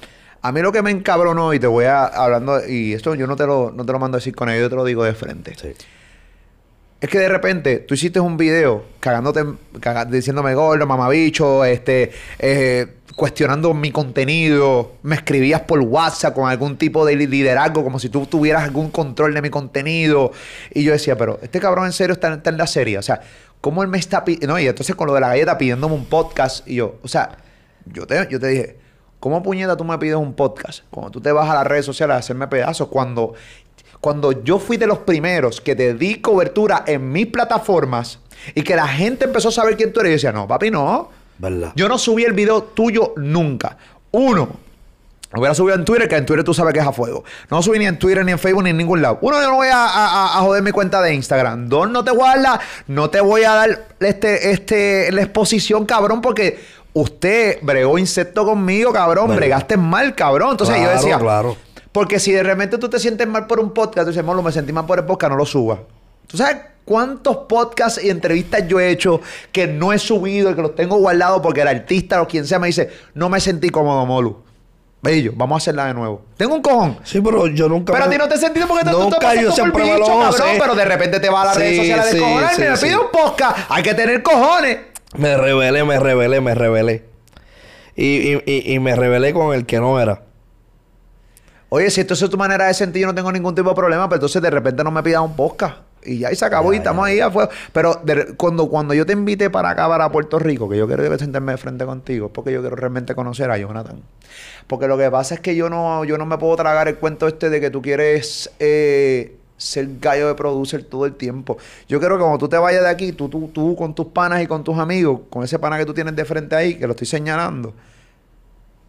[0.42, 3.36] A mí lo que me encabronó, y te voy a hablando, y esto yo no
[3.36, 5.14] te lo, no te lo mando a decir con ellos, yo te lo digo de
[5.14, 5.54] frente.
[5.60, 5.68] Sí.
[7.00, 9.44] Es que de repente tú hiciste un video cagándote,
[10.08, 17.06] diciéndome gordo, mamabicho, este, eh, cuestionando mi contenido, me escribías por WhatsApp con algún tipo
[17.06, 20.32] de li- liderazgo, como si tú tuvieras algún control de mi contenido.
[20.74, 22.98] Y yo decía, pero este cabrón en serio está, está en la serie.
[22.98, 23.20] O sea,
[23.60, 24.48] ¿cómo él me está pidiendo?
[24.48, 26.66] No, y entonces con lo de la galleta pidiéndome un podcast.
[26.66, 27.38] Y yo, o sea,
[27.86, 28.76] yo te, yo te dije,
[29.20, 30.84] ¿cómo puñeta tú me pides un podcast?
[30.90, 33.34] Cuando tú te vas a las redes sociales a hacerme pedazos, cuando
[34.00, 38.18] cuando yo fui de los primeros que te di cobertura en mis plataformas
[38.54, 41.10] y que la gente empezó a saber quién tú eres, yo decía, no, papi, no.
[41.38, 41.72] ¿Verdad?
[41.76, 43.76] Yo no subí el video tuyo nunca.
[44.10, 44.48] Uno,
[45.32, 47.22] lo hubiera subido en Twitter, que en Twitter tú sabes que es a fuego.
[47.50, 49.18] No subí ni en Twitter, ni en Facebook, ni en ningún lado.
[49.20, 51.68] Uno, yo no voy a, a- a joder mi cuenta de Instagram.
[51.68, 55.22] Dos, no te voy a dar la, no te voy a dar este, este, la
[55.22, 56.58] exposición, cabrón, porque
[56.94, 59.36] usted bregó insecto conmigo, cabrón.
[59.36, 60.52] Bregaste mal, cabrón.
[60.52, 61.56] Entonces yo decía, claro.
[61.92, 64.52] Porque si de repente tú te sientes mal por un podcast, tú dices, Molo, me
[64.52, 65.80] sentí mal por el podcast, no lo subas.
[66.26, 69.20] ¿Tú sabes cuántos podcasts y entrevistas yo he hecho
[69.52, 72.58] que no he subido y que los tengo guardados porque el artista o quien sea
[72.58, 74.42] me dice, no me sentí cómodo, Molu?
[75.00, 76.22] Bello, vamos a hacerla de nuevo.
[76.36, 76.98] Tengo un cojón.
[77.04, 77.92] Sí, pero yo nunca.
[77.92, 79.92] Pero a ti no te he sentido porque tú, tú Nunca, te yo siempre por
[79.92, 82.12] me lo bicho, cabrón, pero de repente te vas a las redes Sí, sociales de
[82.12, 83.58] sí, cojones sí, me pide un podcast.
[83.68, 84.78] Hay que tener cojones.
[85.16, 87.04] Me rebelé, me rebelé, me rebelé.
[87.94, 90.22] Y, y, y, y me rebelé con el que no era.
[91.70, 94.08] Oye, si esto es tu manera de sentir, yo no tengo ningún tipo de problema,
[94.08, 95.76] pero entonces de repente no me pidas un podcast.
[96.02, 97.50] Y ya, y se acabó, Ya, y estamos ya, ahí afuera.
[97.72, 101.18] Pero de cuando, cuando yo te invite para acá, para Puerto Rico, que yo quiero
[101.18, 104.00] sentarme de frente contigo, es porque yo quiero realmente conocer a Jonathan.
[104.66, 107.26] Porque lo que pasa es que yo no, yo no me puedo tragar el cuento
[107.26, 111.58] este de que tú quieres eh, ser gallo de producer todo el tiempo.
[111.88, 114.42] Yo quiero que cuando tú te vayas de aquí, tú, tú, tú con tus panas
[114.42, 116.92] y con tus amigos, con ese pana que tú tienes de frente ahí, que lo
[116.92, 117.74] estoy señalando,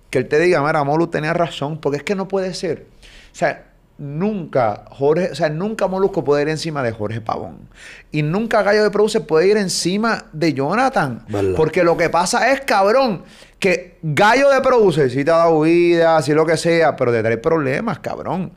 [0.09, 2.87] que él te diga, mira, Molu tenía razón, porque es que no puede ser.
[3.31, 3.69] O sea,
[3.99, 7.57] nunca Jorge, o sea, nunca Molusco puede ir encima de Jorge Pavón.
[8.11, 11.25] Y nunca Gallo de Produce puede ir encima de Jonathan.
[11.27, 11.53] ¿Verdad?
[11.55, 13.23] Porque lo que pasa es, cabrón,
[13.59, 17.21] que Gallo de Produce sí te ha dado vida, sí lo que sea, pero te
[17.21, 18.53] trae problemas, cabrón.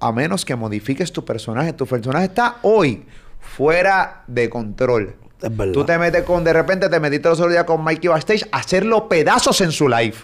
[0.00, 1.72] A menos que modifiques tu personaje.
[1.72, 3.04] Tu personaje está hoy
[3.40, 5.14] fuera de control.
[5.40, 5.72] Es verdad.
[5.72, 8.58] Tú te metes con, de repente te metiste los otros días con Mikey Backstage a
[8.58, 10.16] hacerlo pedazos en su live.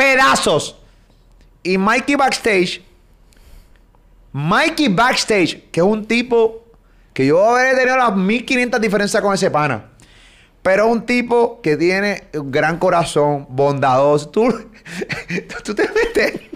[0.00, 0.76] Pedazos.
[1.62, 2.82] Y Mikey Backstage,
[4.32, 6.64] Mikey Backstage, que es un tipo
[7.12, 9.90] que yo habré tenido las 1500 diferencias con ese pana.
[10.62, 14.30] Pero un tipo que tiene un gran corazón, bondadoso.
[14.30, 14.70] Tú,
[15.64, 16.49] tú te metes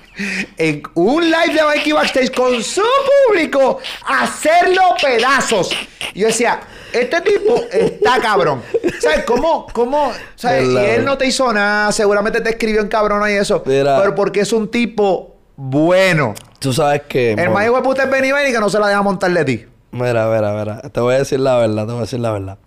[0.56, 2.82] en un live de Mikey Backstage con su
[3.26, 5.70] público hacerlo pedazos.
[6.14, 6.60] Y yo decía,
[6.92, 8.62] este tipo está cabrón.
[9.00, 9.66] ¿Sabes cómo?
[9.72, 10.12] ¿Cómo?
[10.36, 10.68] ¿Sabes?
[10.68, 13.62] Y él no te hizo nada, seguramente te escribió en cabrón y eso.
[13.66, 13.98] Mira.
[14.00, 16.34] Pero porque es un tipo bueno.
[16.58, 17.32] Tú sabes que.
[17.32, 19.44] El más hijo de puta es Benny Benny que no se la deja montar de
[19.44, 19.66] ti.
[19.90, 20.80] Mira, mira, mira.
[20.82, 22.58] Te voy a decir la verdad, te voy a decir la verdad.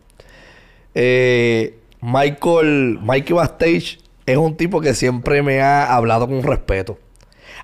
[0.94, 6.98] Eh, Michael, Mikey Backstage es un tipo que siempre me ha hablado con respeto.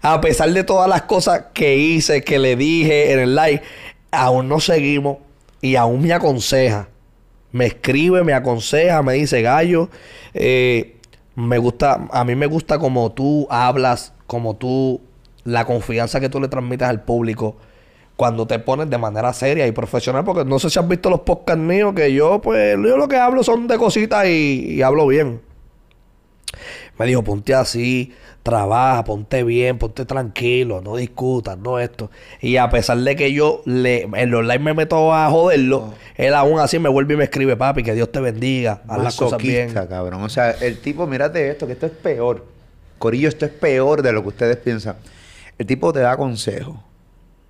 [0.06, 3.62] A pesar de todas las cosas que hice, que le dije en el live,
[4.12, 5.20] aún no seguimos
[5.62, 6.89] y aún me aconseja.
[7.54, 9.89] Me escribe, me aconseja, me dice, Gallo,
[10.34, 10.98] eh,
[11.36, 15.00] me gusta, a mí me gusta como tú hablas, como tú,
[15.46, 17.56] la confianza que tú le transmites al público
[18.18, 21.22] cuando te pones de manera seria y profesional, porque no sé si has visto los
[21.22, 25.08] podcasts míos, que yo, pues, yo lo que hablo son de cositas y, y hablo
[25.08, 25.53] bien.
[26.98, 28.13] Me dijo, ponte así,
[28.44, 32.12] trabaja, ponte bien, ponte tranquilo, no discutas, no esto.
[32.42, 36.34] Y a pesar de que yo le, en los live me meto a joderlo, él
[36.34, 39.42] aún así me vuelve y me escribe, papi, que Dios te bendiga, haz las cosas
[39.42, 39.74] bien.
[39.74, 40.22] Cabrón.
[40.22, 42.46] O sea, el tipo, mírate esto, que esto es peor.
[43.00, 44.96] Corillo, esto es peor de lo que ustedes piensan.
[45.58, 46.78] El tipo te da consejos.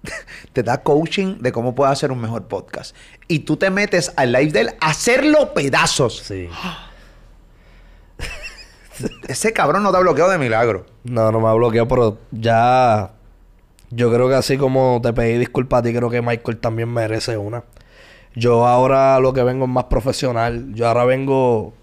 [0.54, 2.96] te da coaching de cómo puedes hacer un mejor podcast.
[3.28, 6.20] Y tú te metes al live de él a hacerlo pedazos.
[6.20, 6.50] Sí.
[9.28, 10.86] Ese cabrón no te ha bloqueado de milagro.
[11.04, 13.12] No, no me ha bloqueado, pero ya.
[13.90, 17.38] Yo creo que así como te pedí disculpas a ti, creo que Michael también merece
[17.38, 17.64] una.
[18.36, 20.74] Yo ahora lo que vengo es más profesional.
[20.74, 21.74] Yo ahora vengo.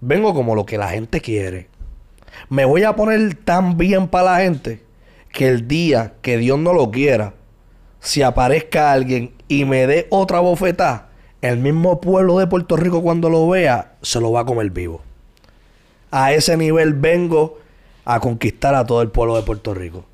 [0.00, 1.68] Vengo como lo que la gente quiere.
[2.48, 4.82] Me voy a poner tan bien para la gente
[5.32, 7.34] que el día que Dios no lo quiera,
[8.00, 11.08] si aparezca alguien y me dé otra bofetada,
[11.40, 15.02] el mismo pueblo de Puerto Rico cuando lo vea, se lo va a comer vivo.
[16.16, 17.58] A ese nivel vengo
[18.04, 20.04] a conquistar a todo el pueblo de Puerto Rico.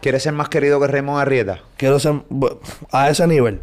[0.00, 1.62] ¿Quieres ser más querido que Raymond Arrieta?
[1.76, 2.22] Quiero ser
[2.92, 3.60] a ese nivel.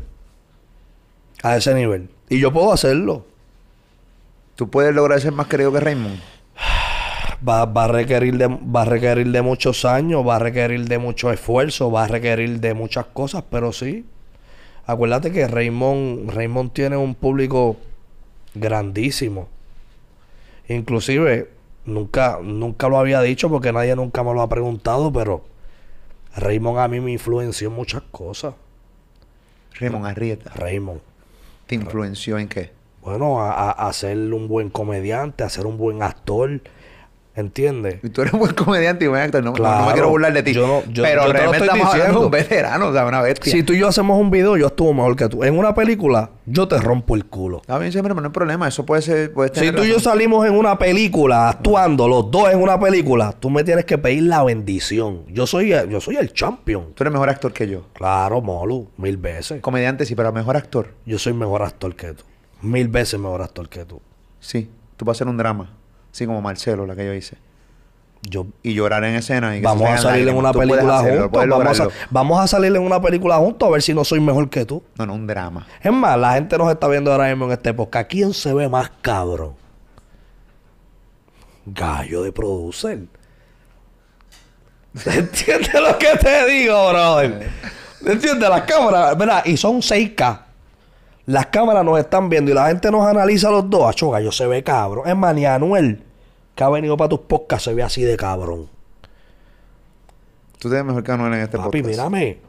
[1.44, 2.10] A ese nivel.
[2.28, 3.26] Y yo puedo hacerlo.
[4.56, 6.20] ¿Tú puedes lograr ser más querido que Raymond?
[7.48, 10.98] Va, va a requerir de, va a requerir de muchos años, va a requerir de
[10.98, 14.06] mucho esfuerzo, va a requerir de muchas cosas, pero sí.
[14.86, 17.78] Acuérdate que Raymond, Raymond tiene un público
[18.54, 19.48] grandísimo.
[20.68, 21.50] Inclusive,
[21.86, 25.44] nunca, nunca lo había dicho porque nadie nunca me lo ha preguntado, pero
[26.36, 28.54] Raymond a mí me influenció en muchas cosas.
[29.80, 30.52] Raymond Arrieta.
[30.56, 31.02] Raymond.
[31.66, 32.72] ¿Te influenció en qué?
[33.02, 36.62] Bueno, a, a, a ser un buen comediante, a ser un buen actor.
[37.38, 38.00] ¿Entiendes?
[38.04, 39.44] Y tú eres un buen comediante y buen actor.
[39.44, 40.54] No, no- me quiero burlar de ti.
[40.54, 43.52] Yo no- yo- pero yo realmente estamos hablando de un veterano, o sea, una bestia.
[43.52, 45.44] Si tú y yo hacemos un video, yo actúo mejor que tú.
[45.44, 47.58] En una película, yo te rompo el culo.
[47.62, 48.68] Está bien, siempre, pero no hay problema.
[48.68, 49.32] Eso puede ser...
[49.34, 53.32] Puede Si tú y yo salimos en una película, actuando los dos en una película,
[53.40, 55.22] tú me tienes que pedir la bendición.
[55.28, 56.94] Yo soy, yo soy el champion.
[56.96, 57.84] Tú eres mejor actor que yo.
[57.94, 59.62] Claro, Molu, mil veces.
[59.62, 60.88] Comediante sí, pero mejor actor.
[61.06, 62.24] Yo soy mejor actor que tú.
[62.64, 64.02] Mil veces mejor actor que tú.
[64.40, 64.72] Sí.
[64.96, 65.76] Tú vas a hacer un drama.
[66.18, 67.38] Así como Marcelo, la que yo hice.
[68.24, 69.56] Yo Y llorar en escena.
[69.56, 71.48] Y que vamos a salir en una película juntos.
[71.48, 74.50] Vamos a, vamos a salir en una película juntos a ver si no soy mejor
[74.50, 74.82] que tú.
[74.98, 75.68] No, no, un drama.
[75.80, 78.10] Es más, la gente nos está viendo ahora mismo en este podcast.
[78.10, 79.54] ¿Quién se ve más cabrón?
[81.68, 82.98] Gallo de producer.
[85.06, 87.48] ¿Entiendes lo que te digo, brother?
[88.04, 88.50] ¿Entiendes?
[88.50, 89.46] Las cámaras, ¿verdad?
[89.46, 90.40] Y son 6K.
[91.28, 93.88] Las cámaras nos están viendo y la gente nos analiza los dos.
[93.88, 95.08] Acho, gallo se ve cabrón.
[95.08, 96.07] Es más, ni Anuel,
[96.58, 98.68] que ha venido para tus podcasts, se ve así de cabrón.
[100.58, 102.10] Tú te ves mejor que Anuel en este Papi, podcast.
[102.10, 102.40] mírame.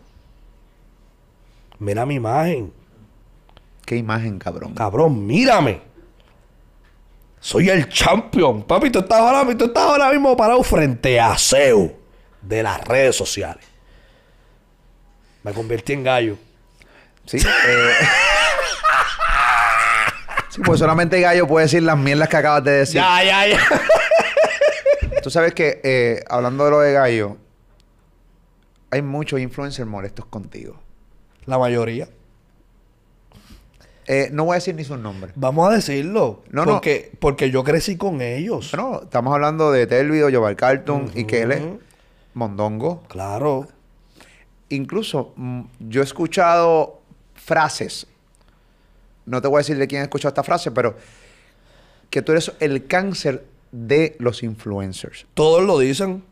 [1.79, 2.73] Mira mi imagen.
[3.85, 4.73] Qué imagen, cabrón.
[4.75, 5.83] Cabrón, mírame.
[7.39, 8.63] Soy el champion.
[8.63, 11.95] Papi, tú estás ahora, tú estás ahora mismo parado frente a Seu
[12.41, 13.65] de las redes sociales.
[15.43, 16.39] Me convertí en gallo.
[17.27, 17.37] Sí.
[17.37, 17.41] eh,
[20.49, 23.03] sí, pues solamente Gallo puede decir las mierdas que acabas de decir.
[23.03, 23.59] Ya, ya, ya.
[25.29, 27.37] Tú sabes que, eh, hablando de lo de Gallo,
[28.91, 30.81] hay muchos influencers molestos contigo.
[31.45, 32.09] La mayoría.
[34.07, 35.35] Eh, no voy a decir ni sus nombres.
[35.37, 36.43] Vamos a decirlo.
[36.49, 36.73] No, no.
[36.73, 38.71] porque, porque yo crecí con ellos.
[38.71, 41.79] Bueno, estamos hablando de Telvido, Joval Carlton y Kele,
[42.33, 43.03] Mondongo.
[43.09, 43.69] Claro.
[44.71, 45.61] Incluso mm,
[45.91, 47.03] yo he escuchado
[47.35, 48.07] frases.
[49.27, 50.97] No te voy a decir de quién he escuchado esta frase, pero
[52.09, 55.27] que tú eres el cáncer de los influencers.
[55.35, 56.25] Todos lo dicen.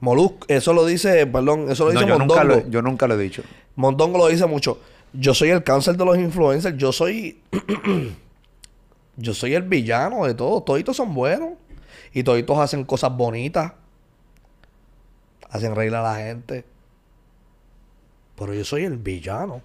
[0.00, 2.62] Molusco, eso lo dice, perdón, eso lo No, dice yo, nunca Mondongo.
[2.62, 3.42] lo, yo nunca lo he dicho.
[3.76, 4.78] Mondongo lo dice mucho.
[5.12, 6.76] Yo soy el cáncer de los influencers.
[6.76, 7.40] Yo soy.
[9.16, 10.64] yo soy el villano de todos.
[10.64, 11.50] Toditos son buenos.
[12.12, 13.72] Y toditos hacen cosas bonitas.
[15.48, 16.64] Hacen reír a la gente.
[18.36, 19.62] Pero yo soy el villano.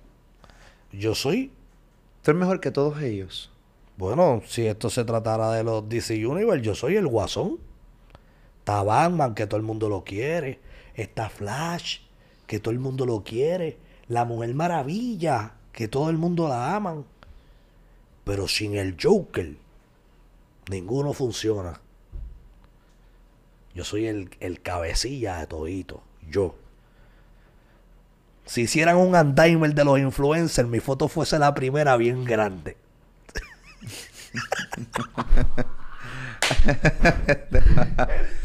[0.91, 1.51] Yo soy.
[2.21, 3.51] Tú eres mejor que todos ellos.
[3.99, 7.59] Bueno, si esto se tratara de los DC Universe, yo soy el guasón.
[8.59, 10.61] Está Batman, que todo el mundo lo quiere.
[10.95, 11.99] Está Flash,
[12.47, 13.77] que todo el mundo lo quiere.
[14.07, 17.03] La Mujer Maravilla, que todo el mundo la aman.
[18.23, 19.57] Pero sin el Joker,
[20.69, 21.81] ninguno funciona.
[23.75, 26.01] Yo soy el, el cabecilla de todito.
[26.29, 26.55] Yo.
[28.45, 32.77] Si hicieran un Andaimer de los influencers, mi foto fuese la primera bien grande.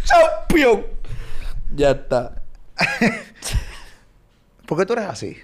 [0.04, 0.86] ¡Champion!
[1.74, 2.42] Ya está.
[4.66, 5.36] ¿Por qué tú eres así?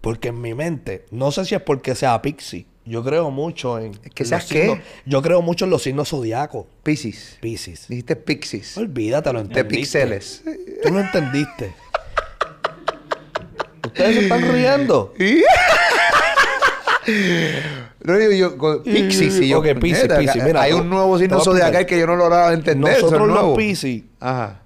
[0.00, 2.66] Porque en mi mente, no sé si es porque sea Pixie.
[2.84, 3.94] Yo creo mucho en.
[3.94, 4.62] ¿Que seas qué?
[4.66, 6.66] signos- Yo creo mucho en los signos zodiacos.
[6.82, 7.38] Piscis.
[7.40, 7.86] Piscis.
[7.88, 8.76] Dijiste Pixies.
[8.76, 9.76] Olvídate, lo De entendiste.
[9.78, 10.42] pixeles.
[10.82, 11.72] Tú lo entendiste.
[13.86, 15.14] Ustedes se están riendo.
[17.06, 19.40] No yo, con Pixies.
[19.40, 22.16] Y yo, Ok, Piscis, puñeta, Piscis, mira, hay un nuevo signo zodiacal que yo no
[22.16, 22.94] lograba entender.
[22.94, 23.58] Nosotros los
[24.20, 24.62] Ajá.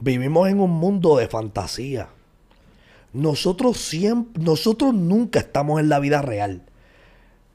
[0.00, 2.08] vivimos en un mundo de fantasía.
[3.12, 6.62] Nosotros siempre, nosotros nunca estamos en la vida real.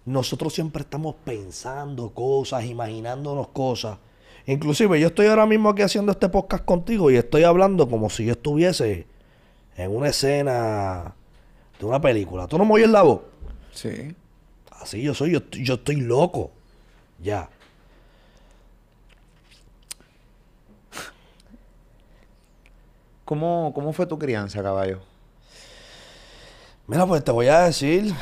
[0.05, 3.99] Nosotros siempre estamos pensando cosas, imaginándonos cosas.
[4.45, 8.25] Inclusive yo estoy ahora mismo aquí haciendo este podcast contigo y estoy hablando como si
[8.25, 9.07] yo estuviese
[9.77, 11.15] en una escena
[11.79, 12.47] de una película.
[12.47, 13.21] ¿Tú no me oyes la voz?
[13.73, 14.15] Sí.
[14.71, 16.51] Así yo soy, yo, yo estoy loco.
[17.21, 17.49] Ya.
[23.25, 25.01] ¿Cómo, ¿Cómo fue tu crianza, caballo?
[26.87, 28.13] Mira, pues te voy a decir,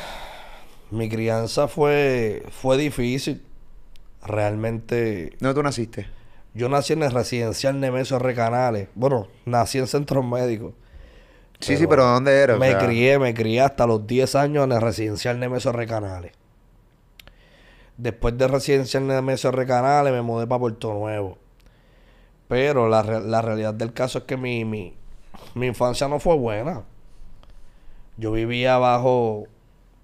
[0.90, 3.42] mi crianza fue, fue difícil.
[4.24, 6.06] realmente ¿Dónde tú naciste?
[6.54, 8.34] yo nací en el residencial Nemesio R.
[8.34, 8.88] Canales.
[8.94, 10.74] Bueno, nací en centros médicos.
[11.62, 12.56] Sí, sí, pero ¿dónde eres?
[12.56, 15.86] O Me sea, crié, me crié hasta los 10 años en el residencial Nemesio R.
[15.86, 16.32] Canales.
[17.96, 19.64] Después de residencial Nemesio R.
[19.66, 21.38] Canales me mudé para Puerto Nuevo.
[22.48, 24.96] Pero la, la realidad del caso es que mi, mi,
[25.54, 26.82] mi infancia no fue buena.
[28.16, 29.44] Yo vivía bajo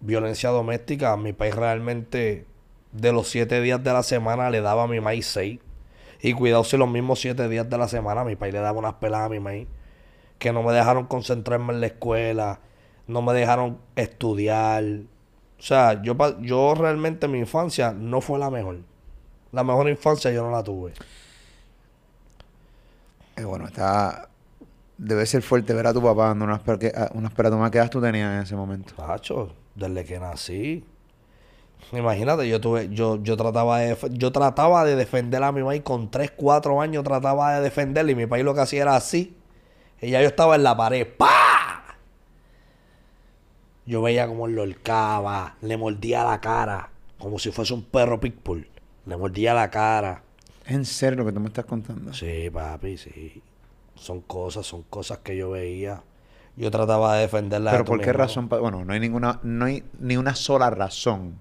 [0.00, 1.16] violencia doméstica.
[1.16, 2.46] Mi país realmente
[2.92, 5.58] de los 7 días de la semana le daba a mi maíz 6.
[6.22, 8.94] Y cuidado si los mismos 7 días de la semana mi país le daba unas
[8.94, 9.66] peladas a mi maíz
[10.38, 12.60] que no me dejaron concentrarme en la escuela,
[13.06, 14.84] no me dejaron estudiar.
[15.58, 18.78] O sea, yo, yo realmente mi infancia no fue la mejor.
[19.52, 20.94] La mejor infancia yo no la tuve.
[23.36, 24.28] eh, bueno, está...
[24.98, 27.70] Debe ser fuerte ver a tu papá dando unas per- que- unas peratomas.
[27.70, 28.94] ¿Qué edad tú tenías en ese momento?
[28.96, 30.84] Pacho, desde que nací.
[31.92, 36.10] Imagínate, yo tuve, yo, yo trataba de yo trataba de defender a mi maíz con
[36.10, 39.36] 3, 4 años trataba de defenderle y mi país lo que hacía era así.
[40.00, 41.06] Y ya yo estaba en la pared.
[41.16, 41.96] ¡Pa!
[43.86, 48.68] Yo veía como lo horcaba, le mordía la cara, como si fuese un perro pitbull.
[49.06, 50.22] Le mordía la cara.
[50.66, 52.12] ¿Es en serio lo que tú me estás contando?
[52.12, 53.42] Sí, papi, sí.
[53.94, 56.02] Son cosas, son cosas que yo veía.
[56.56, 57.70] Yo trataba de defenderla.
[57.70, 58.48] ¿Pero por qué razón?
[58.48, 59.40] Bueno, no hay ninguna...
[59.42, 61.40] No hay ni una sola razón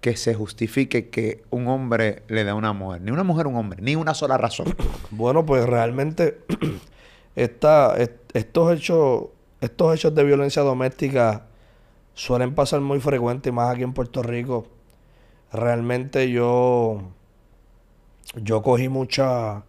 [0.00, 3.02] que se justifique que un hombre le dé a una mujer.
[3.02, 3.80] Ni una mujer a un hombre.
[3.80, 4.74] Ni una sola razón.
[5.10, 6.40] Bueno, pues realmente
[7.36, 9.24] esta, est- estos hechos,
[9.60, 11.46] estos hechos de violencia doméstica
[12.14, 14.68] suelen pasar muy frecuente, más aquí en Puerto Rico.
[15.52, 17.02] Realmente yo,
[18.36, 19.64] yo cogí mucha,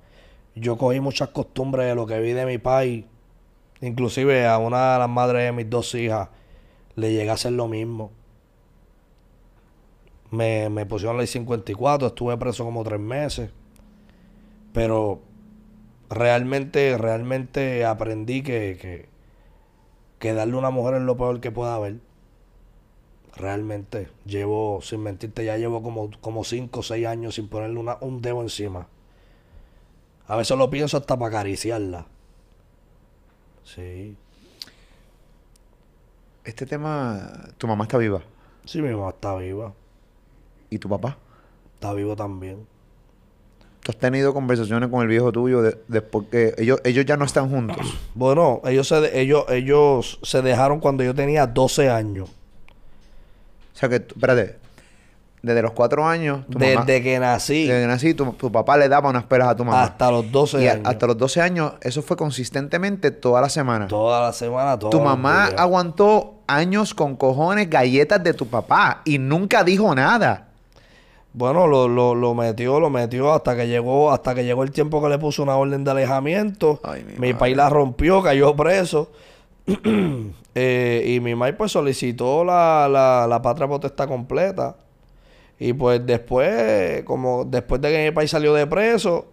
[0.56, 3.06] yo cogí muchas costumbres de lo que vi de mi país.
[3.82, 6.30] Inclusive a una de las madres de mis dos hijas
[6.96, 8.12] le llegué a hacer lo mismo.
[10.32, 13.50] Me, me pusieron ley 54, estuve preso como tres meses.
[14.74, 15.22] Pero
[16.10, 19.10] realmente, realmente aprendí que, que,
[20.20, 22.00] que darle a una mujer es lo peor que pueda haber.
[23.36, 27.98] Realmente, llevo, sin mentirte, ya llevo como, como cinco o seis años sin ponerle una,
[28.00, 28.88] un dedo encima.
[30.28, 32.08] A veces lo pienso hasta para acariciarla.
[33.64, 34.16] Sí.
[36.44, 37.50] Este tema...
[37.58, 38.22] Tu mamá está viva.
[38.64, 39.74] Sí, mi mamá está viva.
[40.70, 41.18] ¿Y tu papá?
[41.76, 42.66] Está vivo también.
[43.86, 47.26] ¿Tú has tenido conversaciones con el viejo tuyo de- después que ellos, ellos ya no
[47.26, 47.78] están juntos?
[48.16, 52.30] Bueno, ellos se, de- ellos, ellos se dejaron cuando yo tenía 12 años.
[52.30, 54.58] O sea que, espérate,
[55.44, 58.76] desde los cuatro años, tu Desde mamá, que nací desde que nací, tu, tu papá
[58.78, 59.84] le daba unas pelas a tu mamá.
[59.84, 60.88] hasta los 12 y a- años.
[60.88, 63.88] hasta los 12 años, eso fue consistentemente toda la semana.
[63.88, 69.20] Toda la semana, todos tu mamá aguantó años con cojones galletas de tu papá y
[69.20, 70.45] nunca dijo nada.
[71.38, 75.02] Bueno, lo, lo, lo metió, lo metió hasta que llegó, hasta que llegó el tiempo
[75.02, 76.80] que le puso una orden de alejamiento.
[76.84, 79.12] Ay, mi país la rompió, cayó preso.
[80.58, 84.78] Eh, y mi maíz pues solicitó la, la, la patria potestad completa.
[85.60, 89.28] Y pues después, como después de que mi país salió de preso,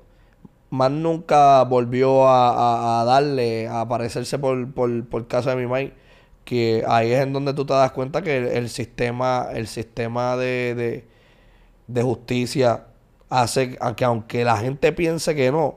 [0.71, 5.67] más nunca volvió a, a- a darle, a aparecerse por, por, por casa de mi
[5.67, 5.93] maíz.
[6.45, 10.37] Que ahí es en donde tú te das cuenta que el, el sistema, el sistema
[10.37, 11.05] de, de,
[11.93, 12.87] de justicia
[13.29, 15.77] hace a que aunque la gente piense que no,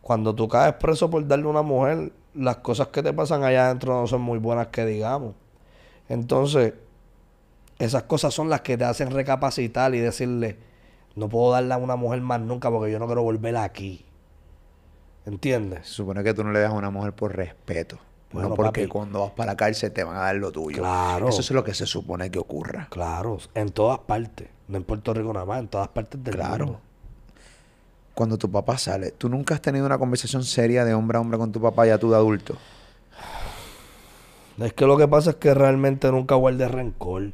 [0.00, 3.66] cuando tú caes preso por darle a una mujer, las cosas que te pasan allá
[3.66, 5.34] adentro no son muy buenas que digamos.
[6.08, 6.74] Entonces,
[7.78, 10.58] esas cosas son las que te hacen recapacitar y decirle,
[11.16, 14.04] no puedo darle a una mujer más nunca porque yo no quiero volver aquí.
[15.26, 15.88] ¿Entiendes?
[15.88, 17.98] Se supone que tú no le das a una mujer por respeto.
[18.30, 18.88] Bueno, no porque papi.
[18.88, 20.78] cuando vas para la cárcel te van a dar lo tuyo.
[20.78, 21.28] Claro.
[21.28, 22.88] Eso es lo que se supone que ocurra.
[22.90, 24.48] Claro, en todas partes.
[24.68, 26.64] No en Puerto Rico nada más, en todas partes del Claro.
[26.66, 26.80] mundo.
[28.14, 31.36] Cuando tu papá sale, ¿tú nunca has tenido una conversación seria de hombre a hombre
[31.38, 32.56] con tu papá ya tú de adulto?
[34.58, 37.32] Es que lo que pasa es que realmente nunca guardé rencor.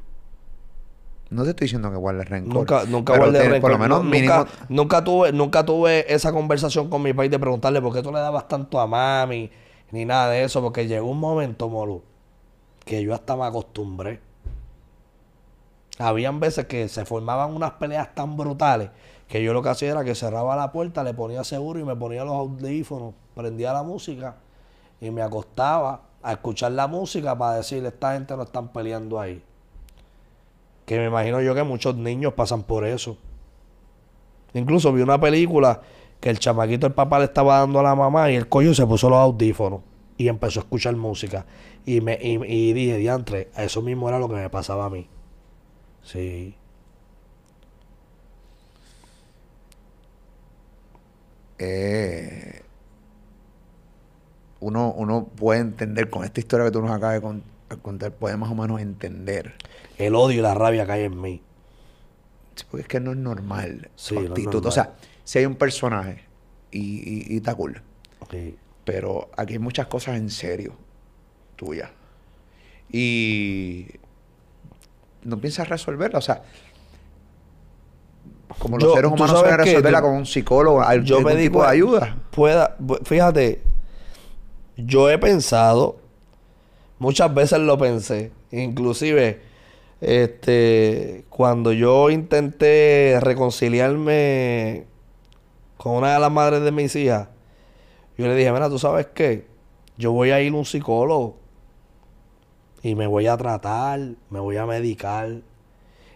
[1.29, 2.55] No te estoy diciendo que guardes rencor.
[2.55, 3.61] Nunca, nunca guardé rencor.
[3.61, 4.35] Por lo menos Nu- mínimo...
[4.39, 8.11] nunca, nunca tuve, nunca tuve esa conversación con mi país de preguntarle por qué tú
[8.11, 9.51] le dabas tanto a mami,
[9.93, 12.03] ni nada de eso, porque llegó un momento, Molu,
[12.85, 14.19] que yo hasta me acostumbré.
[16.01, 18.89] Habían veces que se formaban unas peleas tan brutales
[19.29, 21.95] que yo lo que hacía era que cerraba la puerta, le ponía seguro y me
[21.95, 24.37] ponía los audífonos, prendía la música
[25.01, 29.43] y me acostaba a escuchar la música para decirle, esta gente no están peleando ahí.
[30.87, 33.19] Que me imagino yo que muchos niños pasan por eso.
[34.55, 35.83] Incluso vi una película
[36.19, 38.87] que el chamaquito, el papá le estaba dando a la mamá y el coño se
[38.87, 39.83] puso los audífonos
[40.17, 41.45] y empezó a escuchar música.
[41.85, 45.07] Y, me, y, y dije, diantre, eso mismo era lo que me pasaba a mí.
[46.03, 46.55] Sí.
[51.59, 52.63] Eh,
[54.61, 57.43] uno, uno puede entender, con esta historia que tú nos acabas de con,
[57.83, 59.55] contar, puede más o menos entender.
[59.99, 61.43] El odio y la rabia que hay en mí.
[62.71, 64.55] Porque es que no es normal sí, su actitud.
[64.55, 64.69] Normal.
[64.69, 64.95] O sea,
[65.25, 66.25] si hay un personaje
[66.71, 67.83] y, y, está cool.
[68.21, 68.57] Okay.
[68.85, 70.75] Pero aquí hay muchas cosas en serio
[71.57, 71.91] tuyas.
[72.91, 73.87] Y
[75.25, 76.19] no piensas resolverla.
[76.19, 76.43] O sea,
[78.59, 81.45] como los Yo- seres humanos suelen resolverla yo- con un psicólogo, yo algún me di
[81.45, 82.17] tipo de ayuda.
[82.31, 83.63] Pueda, fíjate,
[84.77, 85.99] yo he pensado,
[86.99, 89.41] muchas veces lo pensé, inclusive,
[90.01, 94.85] este, cuando yo intenté reconciliarme
[95.77, 97.29] con una de las madres de mis hijas,
[98.19, 99.47] yo le dije, mira, ¿tú sabes qué?
[99.97, 101.39] Yo voy a ir a un psicólogo
[102.83, 104.01] y me voy a tratar,
[104.31, 105.41] me voy a medicar.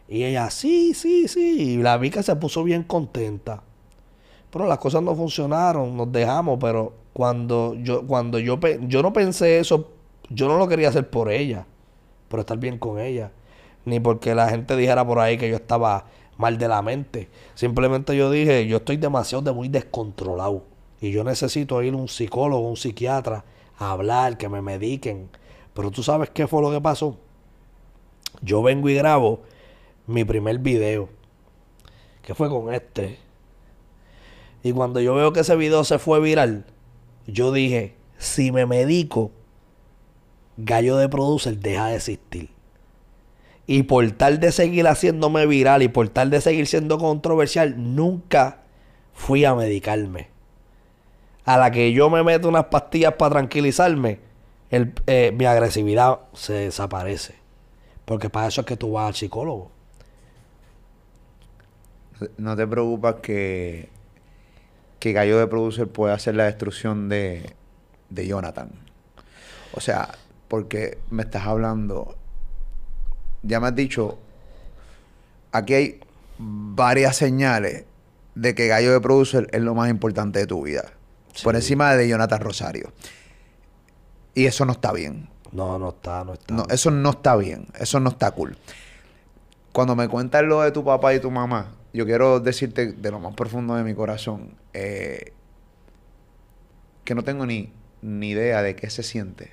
[0.08, 1.74] Y ella, sí, sí, sí.
[1.74, 3.62] Y la vi se puso bien contenta.
[4.50, 9.58] Pero las cosas no funcionaron, nos dejamos, pero cuando yo, cuando yo, yo no pensé
[9.58, 9.90] eso,
[10.30, 11.66] yo no lo quería hacer por ella,
[12.28, 13.32] por estar bien con ella,
[13.84, 16.06] ni porque la gente dijera por ahí que yo estaba
[16.36, 17.28] mal de la mente.
[17.54, 20.62] Simplemente yo dije, yo estoy demasiado de muy descontrolado
[21.00, 23.44] y yo necesito ir a un psicólogo, un psiquiatra,
[23.78, 25.28] a hablar, que me mediquen.
[25.74, 27.18] Pero tú sabes qué fue lo que pasó.
[28.40, 29.42] Yo vengo y grabo
[30.06, 31.08] mi primer video,
[32.22, 33.18] que fue con este.
[34.62, 36.64] Y cuando yo veo que ese video se fue viral,
[37.26, 39.30] yo dije, si me medico,
[40.56, 42.50] Gallo de Producer deja de existir.
[43.66, 48.62] Y por tal de seguir haciéndome viral y por tal de seguir siendo controversial, nunca
[49.14, 50.28] fui a medicarme.
[51.44, 54.20] A la que yo me meto unas pastillas para tranquilizarme,
[54.76, 57.34] el- eh, mi agresividad se desaparece.
[58.04, 59.70] Porque para eso es que tú vas al psicólogo.
[62.38, 63.88] No te preocupas que,
[65.00, 67.54] que Gallo de Producer puede hacer la destrucción de,
[68.10, 68.70] de Jonathan.
[69.72, 70.10] O sea,
[70.48, 72.14] porque me estás hablando.
[73.42, 74.18] Ya me has dicho.
[75.52, 76.00] Aquí hay
[76.38, 77.84] varias señales
[78.34, 80.92] de que Gallo de Producer es lo más importante de tu vida.
[81.42, 82.92] Por encima de Jonathan Rosario.
[84.34, 85.28] Y eso no está bien.
[85.52, 86.54] No, no está, no está.
[86.54, 87.68] No, eso no está bien.
[87.78, 88.56] Eso no está cool.
[89.72, 93.20] Cuando me cuentas lo de tu papá y tu mamá, yo quiero decirte de lo
[93.20, 95.32] más profundo de mi corazón eh,
[97.04, 97.72] que no tengo ni,
[98.02, 99.52] ni idea de qué se siente.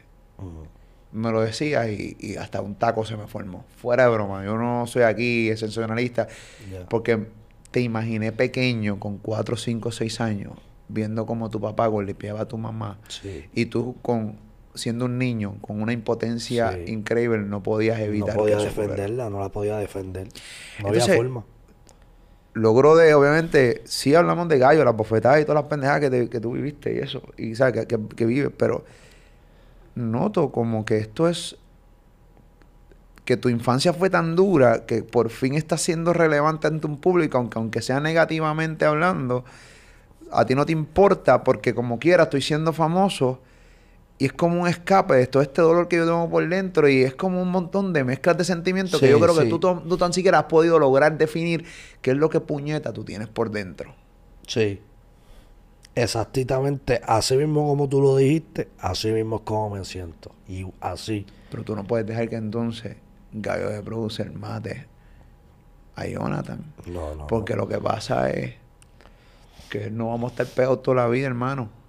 [1.11, 3.65] Me lo decías y, y hasta un taco se me formó.
[3.77, 4.43] Fuera de broma.
[4.45, 6.27] Yo no soy aquí sensacionalista
[6.71, 6.87] Ya.
[6.87, 7.27] porque
[7.71, 10.53] te imaginé pequeño con 4, 5, 6 años
[10.87, 13.45] viendo cómo tu papá golpeaba a tu mamá Sí.
[13.53, 14.37] y tú con
[14.73, 16.91] siendo un niño con una impotencia Sí.
[16.91, 20.27] increíble no podías evitar no podía que defenderla, no la podía defender.
[20.27, 21.43] No Entonces, había forma.
[22.53, 26.29] logró de, obviamente, sí hablamos de gallo, las bofetadas y todas las pendejadas que, te-
[26.29, 28.83] que tú viviste y eso, y sabes que, que, que vives, pero
[29.95, 31.57] noto como que esto es
[33.25, 37.37] que tu infancia fue tan dura que por fin está siendo relevante ante un público,
[37.37, 39.45] aunque, aunque sea negativamente hablando,
[40.31, 43.39] a ti no te importa porque como quiera estoy siendo famoso
[44.21, 47.01] y es como un escape de todo este dolor que yo tengo por dentro y
[47.01, 50.13] es como un montón de mezclas de sentimientos que yo creo que tú, tú tan
[50.13, 51.65] siquiera has podido lograr definir
[52.03, 53.95] qué es lo que puñeta tú tienes por dentro.
[54.45, 54.79] Sí.
[55.95, 60.35] Exactamente, así mismo como tú lo dijiste, así mismo es como me siento.
[60.47, 61.25] Y así.
[61.49, 62.97] Pero tú no puedes dejar que entonces
[63.33, 64.85] Gallo de Producer mate
[65.95, 66.63] a Jonathan.
[66.85, 67.25] No, no.
[67.25, 68.53] Porque lo que pasa es
[69.71, 71.80] que no vamos a estar pegados toda la vida, hermano.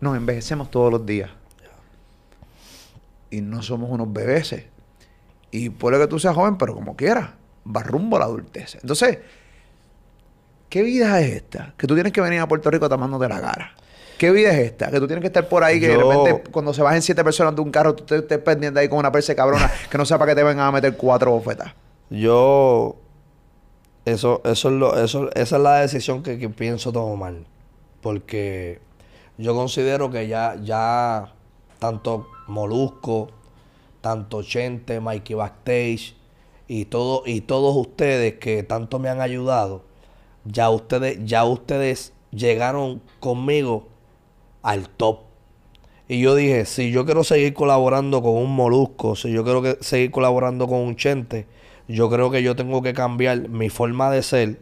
[0.00, 1.30] Nos envejecemos todos los días.
[3.30, 4.64] Y no somos unos bebeses.
[5.50, 7.30] Y puede que tú seas joven, pero como quieras,
[7.66, 8.76] va rumbo a la adultez.
[8.76, 9.18] Entonces,
[10.68, 11.74] ¿qué vida es esta?
[11.76, 13.72] Que tú tienes que venir a Puerto Rico tapándote la cara.
[14.18, 14.90] ¿Qué vida es esta?
[14.90, 17.54] Que tú tienes que estar por ahí, que de repente cuando se bajen siete personas
[17.54, 20.24] de un carro, tú te- estés pendiente ahí con una perse cabrona que no sepa
[20.26, 21.74] que te vengan a meter cuatro bofetas.
[22.10, 22.96] Yo.
[24.06, 27.34] Eso, eso es lo, eso, esa es la decisión que, que pienso tomar.
[28.00, 28.78] Porque
[29.38, 31.32] yo considero que ya, ya
[31.78, 33.28] tanto Molusco,
[34.00, 36.14] tanto Chente, Mikey Backstage
[36.68, 39.82] y todo, y todos ustedes que tanto me han ayudado,
[40.44, 43.88] ya ustedes, ya ustedes llegaron conmigo
[44.62, 45.20] al top.
[46.08, 49.78] Y yo dije, si yo quiero seguir colaborando con un molusco, si yo quiero que-
[49.80, 51.46] seguir colaborando con un chente,
[51.88, 54.60] yo creo que yo tengo que cambiar mi forma de ser,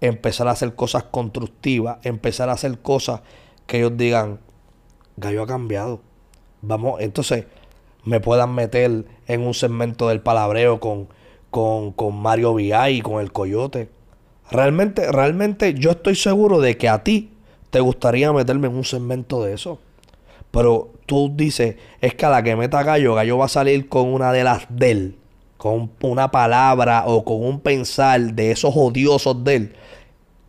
[0.00, 3.20] empezar a hacer cosas constructivas, empezar a hacer cosas
[3.66, 4.40] que ellos digan,
[5.16, 6.00] Gallo ha cambiado.
[6.62, 7.46] Vamos, entonces
[8.04, 11.08] me puedan meter en un segmento del palabreo con,
[11.50, 13.88] con, con Mario VI y con el Coyote.
[14.50, 17.32] Realmente, realmente yo estoy seguro de que a ti
[17.70, 19.78] te gustaría meterme en un segmento de eso.
[20.50, 24.12] Pero tú dices, es que a la que meta Gallo, Gallo va a salir con
[24.12, 25.16] una de las de él,
[25.56, 29.76] con una palabra o con un pensar de esos odiosos de él,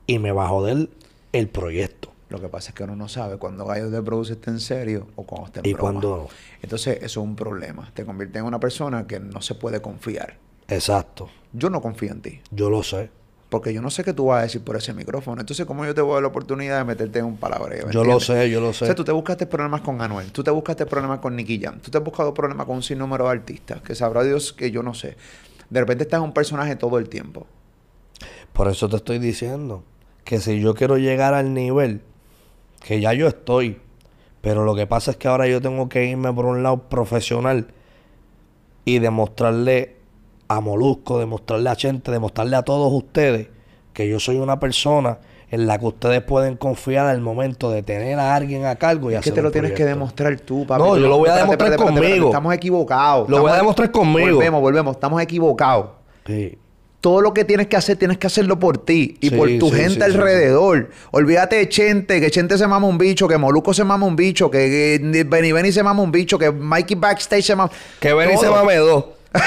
[0.06, 0.90] y me va a joder
[1.34, 2.12] el proyecto.
[2.30, 5.08] Lo que pasa es que uno no sabe cuándo Gallo de Produce está en serio
[5.16, 5.92] o cuando está en Y broma.
[5.92, 6.28] cuándo no.
[6.62, 7.90] Entonces, eso es un problema.
[7.94, 10.38] Te convierte en una persona que no se puede confiar.
[10.68, 11.30] Exacto.
[11.54, 12.42] Yo no confío en ti.
[12.52, 13.10] Yo lo sé.
[13.48, 15.40] Porque yo no sé qué tú vas a decir por ese micrófono.
[15.40, 17.88] Entonces, ¿cómo yo te voy a dar la oportunidad de meterte en un palabreo?
[17.88, 18.86] ¿me Yo lo sé, yo lo O sé.
[18.88, 21.90] sea, tú te buscaste problemas con Anuel, tú te buscaste problemas con Nicky Jam, tú
[21.90, 24.94] te has buscado problemas con un sinnúmero de artistas, que sabrá Dios que yo no
[24.94, 25.16] sé.
[25.70, 27.48] De repente estás en un personaje todo el tiempo.
[28.52, 29.84] Por eso te estoy diciendo
[30.26, 32.02] que si yo quiero llegar al nivel
[32.82, 33.80] que ya yo estoy,
[34.42, 37.68] pero lo que pasa es que ahora yo tengo que irme por un lado profesional
[38.86, 39.98] y demostrarle
[40.48, 43.50] a Molusco, demostrarle a Chente, demostrarle a todos ustedes
[43.94, 45.20] que yo soy una persona
[45.50, 49.16] en la que ustedes pueden confiar al momento de tener a alguien a cargo y
[49.16, 50.84] Es que te lo tienes que demostrar tú, papi.
[50.84, 52.28] No, yo lo voy a demostrar conmigo.
[52.28, 53.30] Estamos equivocados.
[53.30, 54.36] Lo voy a demostrar conmigo.
[54.36, 54.96] Volvemos, volvemos.
[54.96, 55.88] Estamos equivocados.
[56.26, 56.58] Sí.
[57.00, 59.70] Todo lo que tienes que hacer, tienes que hacerlo por ti y Sí, por tu
[59.70, 60.90] sí, gente sí, alrededor.
[61.12, 64.50] Olvídate de Chente, que Chente se mama un bicho, que Moluco se mama un bicho,
[64.50, 67.72] que, que Benny Benny se mama un bicho, que Mikey Backstage se mama.
[68.00, 68.56] Que ven y se Todo.
[68.56, 69.06] mame dos.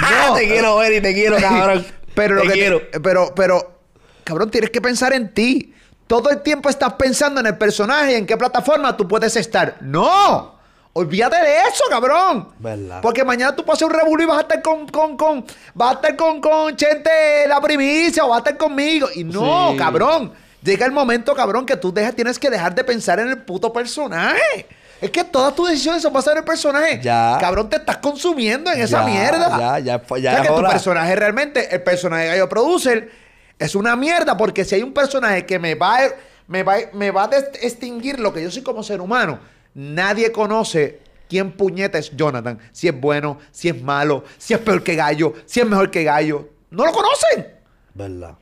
[0.00, 0.34] No.
[0.34, 1.86] te quiero ver y te quiero, cabrón.
[2.14, 2.80] Pero lo te que quiero.
[3.02, 3.80] pero, pero,
[4.24, 5.74] cabrón, tienes que pensar en ti.
[6.06, 9.76] Todo el tiempo estás pensando en el personaje y en qué plataforma tú puedes estar.
[9.80, 10.58] ¡No!
[10.92, 12.48] Olvídate de eso, cabrón.
[12.58, 13.00] ¿Verdad?
[13.00, 15.94] Porque mañana tú pasas un revuelo y vas a estar con, con, con, vas a
[15.94, 17.10] estar con, con Chente
[17.46, 19.08] la primicia o vas a estar conmigo.
[19.14, 19.76] Y no, Sí.
[19.76, 20.32] cabrón.
[20.62, 23.72] Llega el momento, cabrón, que tú dejas, tienes que dejar de pensar en el puto
[23.72, 24.66] personaje.
[25.00, 27.00] Es que todas tus decisiones son basadas en el personaje.
[27.02, 27.38] Ya.
[27.40, 29.58] Cabrón, te estás consumiendo en esa Ya, mierda.
[29.58, 33.10] ya, ya fue- ya O sea, que tu personaje realmente, el personaje de Gallo Producer,
[33.58, 36.10] es una mierda porque si hay un personaje que me va, a-
[36.48, 37.30] me va, me va a
[37.62, 39.38] extinguir lo que yo soy como ser humano,
[39.74, 42.58] nadie conoce quién puñeta es Jonathan.
[42.72, 46.04] Si es bueno, si es malo, si es peor que Gallo, si es mejor que
[46.04, 46.48] Gallo.
[46.70, 47.46] No lo conocen.
[47.94, 48.36] ¿Verdad?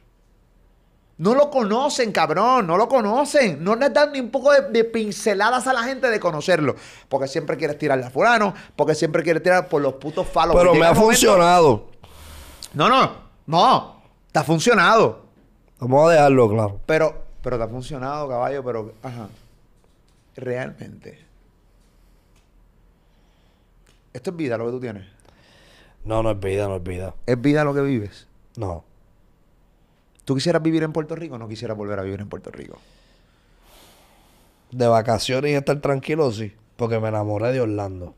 [1.17, 2.67] No lo conocen, cabrón.
[2.67, 3.65] No lo conocen.
[3.65, 6.77] No les dan ni un poco de, de pinceladas a la gente de conocerlo.
[7.09, 8.55] Porque siempre quieres tirarle a fulano.
[8.77, 10.55] Porque siempre quieres tirar por los putos falos.
[10.57, 11.87] Pero me ha momento- funcionado.
[12.75, 13.13] No, no.
[13.47, 14.03] No.
[14.31, 15.23] Te ha funcionado.
[15.81, 16.81] Vamos a dejarlo claro.
[16.87, 18.63] Pero, pero te ha funcionado, caballo.
[18.63, 19.29] Pero, ajá.
[20.39, 21.19] Realmente.
[24.13, 25.05] Esto es vida lo que tú tienes.
[26.05, 27.15] No, no es vida, no es vida.
[27.27, 28.29] Es vida lo que vives.
[28.57, 28.85] No.
[30.25, 32.79] ¿Tú quisieras vivir en Puerto Rico o no quisieras volver a vivir en Puerto Rico?
[34.71, 36.53] De vacaciones y estar tranquilo, sí.
[36.77, 38.15] Porque me enamoré de Orlando.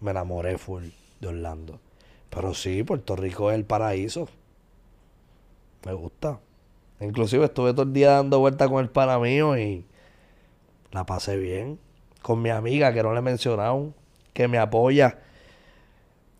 [0.00, 0.84] Me enamoré full
[1.20, 1.80] de Orlando.
[2.28, 4.28] Pero sí, Puerto Rico es el paraíso.
[5.86, 6.40] Me gusta.
[7.00, 9.86] Inclusive estuve todo el día dando vueltas con el pana mío y
[10.92, 11.78] la pasé bien.
[12.22, 13.94] Con mi amiga, que no le he mencionado,
[14.34, 15.18] que me apoya.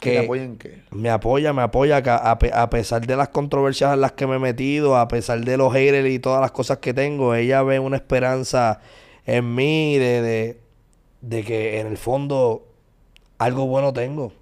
[0.01, 0.83] ¿Que te apoyen en qué?
[0.91, 4.39] me apoya, me apoya a, a pesar de las controversias en las que me he
[4.39, 7.97] metido, a pesar de los haters y todas las cosas que tengo, ella ve una
[7.97, 8.81] esperanza
[9.27, 10.61] en mí de, de,
[11.23, 12.67] de que en el fondo
[13.39, 14.33] algo bueno tengo.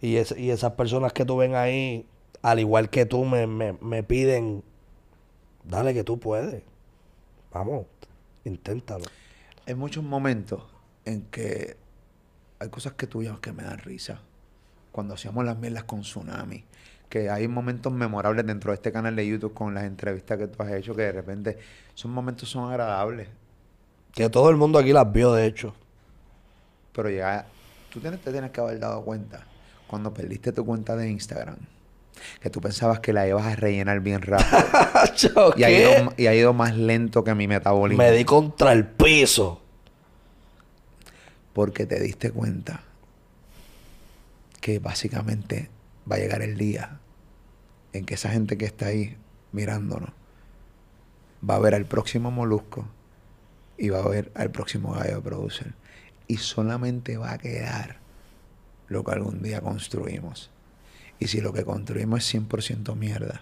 [0.00, 2.06] Y, es- y esas personas que tú ven ahí,
[2.42, 4.62] al igual que tú, me, me, me piden,
[5.64, 6.62] dale que tú puedes.
[7.52, 7.86] Vamos,
[8.44, 9.04] inténtalo.
[9.66, 10.62] Hay muchos momentos
[11.04, 11.76] en que
[12.58, 14.20] hay cosas que tú llamas que me dan risa.
[14.92, 16.64] Cuando hacíamos las mierdas con Tsunami.
[17.08, 20.62] Que hay momentos memorables dentro de este canal de YouTube con las entrevistas que tú
[20.62, 21.58] has hecho que de repente
[21.94, 23.28] esos momentos son agradables.
[24.12, 25.74] Que todo el mundo aquí las vio, de hecho.
[26.92, 27.46] Pero ya
[27.92, 29.46] tú tienes, te tienes que haber dado cuenta
[29.86, 31.56] cuando perdiste tu cuenta de Instagram
[32.40, 36.34] que tú pensabas que la ibas a rellenar bien rápido y ha, ido, y ha
[36.34, 38.02] ido más lento que mi metabolismo.
[38.02, 39.60] Me di contra el piso.
[41.52, 42.82] Porque te diste cuenta
[44.60, 45.68] que básicamente
[46.10, 46.98] va a llegar el día
[47.92, 49.16] en que esa gente que está ahí
[49.52, 50.10] mirándonos
[51.48, 52.86] va a ver al próximo molusco
[53.76, 55.74] y va a ver al próximo gallo producer.
[56.26, 57.98] Y solamente va a quedar
[58.88, 60.50] lo que algún día construimos.
[61.24, 63.40] Y si lo que construimos es 100% mierda,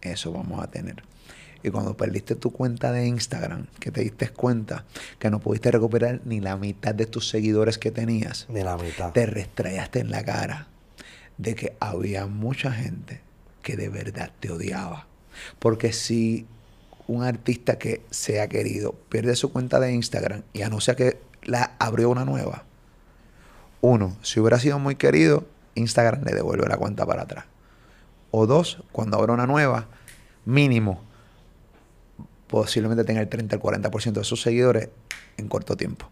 [0.00, 1.02] eso vamos a tener.
[1.62, 4.86] Y cuando perdiste tu cuenta de Instagram, que te diste cuenta
[5.18, 9.12] que no pudiste recuperar ni la mitad de tus seguidores que tenías, Ni la mitad.
[9.12, 10.68] te restrellaste en la cara
[11.36, 13.20] de que había mucha gente
[13.60, 15.06] que de verdad te odiaba.
[15.58, 16.46] Porque si
[17.06, 21.76] un artista que se ha querido pierde su cuenta de Instagram y anuncia que la
[21.78, 22.64] abrió una nueva,
[23.82, 25.44] uno, si hubiera sido muy querido
[25.78, 27.44] Instagram le devuelve la cuenta para atrás.
[28.30, 29.86] O dos, cuando abra una nueva,
[30.44, 31.00] mínimo,
[32.46, 34.90] posiblemente tenga el 30 al 40% de sus seguidores
[35.36, 36.08] en corto tiempo.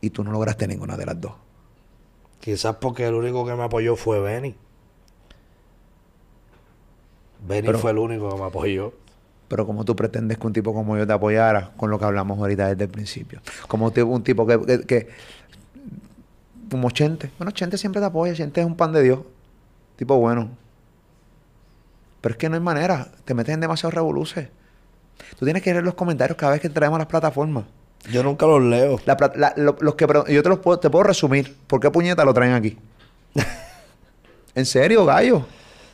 [0.00, 1.32] Y tú no lograste ninguna de las dos.
[2.40, 4.54] Quizás porque el único que me apoyó fue Benny.
[7.46, 8.92] Benny Pero- fue el único que me apoyó.
[9.48, 12.38] Pero como tú pretendes que un tipo como yo te apoyara con lo que hablamos
[12.38, 13.40] ahorita desde el principio.
[13.66, 15.08] Como un tipo que, que- que-
[16.70, 17.30] como Chente.
[17.38, 18.34] Bueno, Chente siempre te apoya.
[18.34, 19.20] Chente es un pan de Dios.
[19.96, 20.50] Tipo bueno.
[22.20, 23.08] Pero es que no hay manera.
[23.24, 24.48] Te metes en demasiados revoluces.
[25.38, 27.64] Tú tienes que leer los comentarios cada vez que traemos a las plataformas.
[28.10, 29.00] Yo nunca los leo.
[29.06, 31.56] La pla- la- lo- los que yo te los puedo, te puedo resumir.
[31.66, 32.78] ¿Por qué puñeta lo traen aquí?
[34.54, 35.46] ¿En serio, gallo?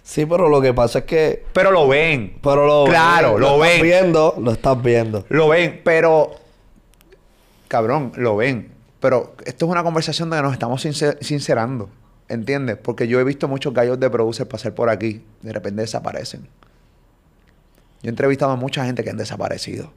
[0.03, 1.45] Sí, pero lo que pasa es que.
[1.55, 2.39] Pero lo ven.
[2.43, 3.83] Pero lo Claro, lo estás ven.
[3.83, 5.25] viendo, lo estás viendo.
[5.31, 6.33] Lo ven, pero.
[7.69, 8.74] Cabrón, lo ven.
[9.05, 11.91] Pero esto es una conversación donde nos estamos sincer- sincerando.
[12.27, 12.79] ¿Entiendes?
[12.79, 15.23] Porque yo he visto muchos gallos de producer pasar por aquí.
[15.43, 16.49] De repente desaparecen.
[18.03, 19.93] Yo he entrevistado a mucha gente que han desaparecido.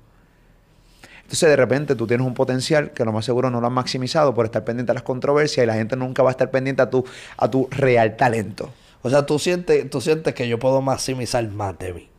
[1.21, 4.33] Entonces, de repente, tú tienes un potencial que lo más seguro no lo han maximizado
[4.33, 6.89] por estar pendiente a las controversias y la gente nunca va a estar pendiente a
[6.89, 7.05] tu,
[7.37, 8.73] a tu real talento.
[9.03, 12.09] O sea, tú sientes, tú sientes que yo puedo maximizar más de mí.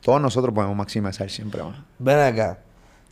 [0.00, 1.76] Todos nosotros podemos maximizar siempre más.
[2.00, 2.58] Ven acá.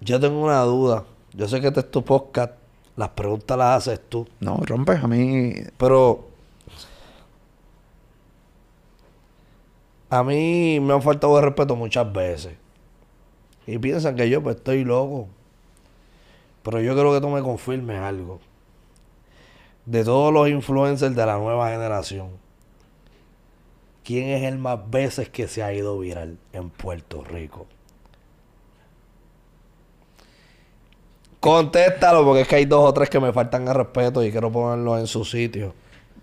[0.00, 1.04] Yo tengo una duda.
[1.34, 2.65] Yo sé que este es tu podcast.
[2.96, 4.26] Las preguntas las haces tú.
[4.40, 5.54] No, rompes a mí.
[5.76, 6.26] Pero.
[10.08, 12.54] A mí me han faltado de respeto muchas veces.
[13.66, 15.28] Y piensan que yo pues estoy loco.
[16.62, 18.40] Pero yo quiero que tú me confirmes algo.
[19.84, 22.30] De todos los influencers de la nueva generación.
[24.04, 27.66] ¿Quién es el más veces que se ha ido viral en Puerto Rico?
[31.46, 34.50] Contéstalo porque es que hay dos o tres que me faltan al respeto y quiero
[34.50, 35.74] ponerlos en su sitio.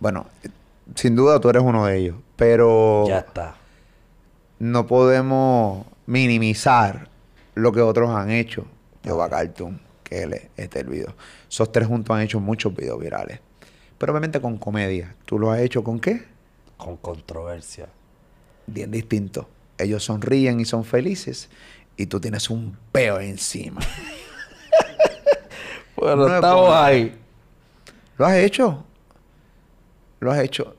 [0.01, 0.25] Bueno,
[0.95, 2.17] sin duda tú eres uno de ellos.
[2.35, 3.05] Pero.
[3.07, 3.55] Ya está.
[4.59, 7.07] no podemos minimizar
[7.55, 8.65] lo que otros han hecho.
[9.03, 11.15] Yoba Cartoon, que él es este el video.
[11.49, 13.39] Esos tres juntos han hecho muchos videos virales.
[13.97, 15.15] Pero obviamente con comedia.
[15.25, 16.25] ¿Tú lo has hecho con qué?
[16.75, 17.87] Con controversia.
[18.67, 19.47] Bien distinto.
[19.77, 21.49] Ellos sonríen y son felices.
[21.95, 23.79] Y tú tienes un peo encima.
[25.95, 27.17] Bueno, No estamos ahí.
[28.17, 28.83] ¿Lo has hecho?
[30.19, 30.75] Lo has hecho.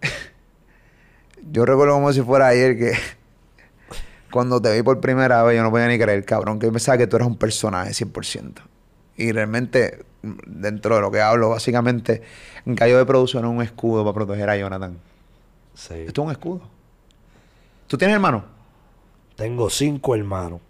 [1.50, 2.92] yo recuerdo como si fuera ayer que
[4.30, 6.98] cuando te vi por primera vez yo no podía ni creer, cabrón, que yo pensaba
[6.98, 8.54] que tú eras un personaje 100%.
[9.16, 12.22] Y realmente, dentro de lo que hablo, básicamente,
[12.66, 14.98] Gallo de Producción es un escudo para proteger a Jonathan.
[15.74, 15.94] Sí.
[16.06, 16.60] Esto es un escudo.
[17.86, 18.44] ¿Tú tienes hermano?
[19.36, 20.60] Tengo cinco hermanos.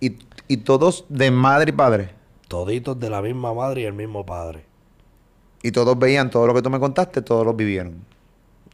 [0.00, 0.18] Y,
[0.48, 2.10] y todos de madre y padre.
[2.48, 4.64] Toditos de la misma madre y el mismo padre.
[5.62, 8.04] Y todos veían todo lo que tú me contaste, todos lo vivieron.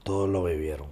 [0.04, 0.88] Todos lo vivieron.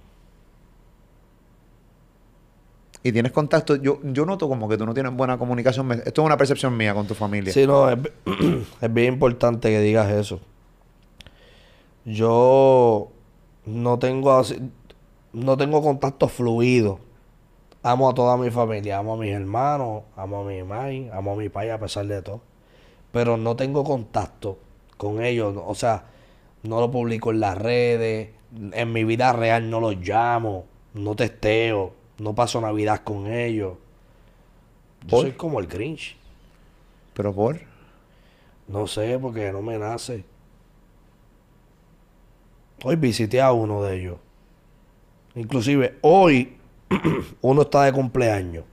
[3.03, 3.75] Y tienes contacto.
[3.75, 5.91] Yo, yo noto como que tú no tienes buena comunicación.
[5.91, 7.51] Esto es una percepción mía con tu familia.
[7.51, 7.97] Sí, no, es,
[8.81, 10.39] es bien importante que digas eso.
[12.05, 13.09] Yo
[13.65, 14.59] no tengo así-
[15.33, 16.99] no tengo contacto fluido.
[17.83, 21.35] Amo a toda mi familia, amo a mis hermanos, amo a mi mãe, amo a
[21.35, 22.41] mi pai a pesar de todo.
[23.11, 24.59] Pero no tengo contacto
[24.97, 26.05] con ellos, o sea,
[26.61, 28.29] no lo publico en las redes,
[28.73, 33.77] en mi vida real no los llamo, no testeo, no paso Navidad con ellos.
[35.01, 35.21] Yo ¿Por?
[35.21, 36.15] soy como el Grinch.
[37.15, 37.59] Pero por.
[38.67, 40.23] No sé, porque no me nace.
[42.83, 44.17] Hoy visité a uno de ellos.
[45.35, 46.57] Inclusive hoy
[47.41, 48.65] uno está de cumpleaños.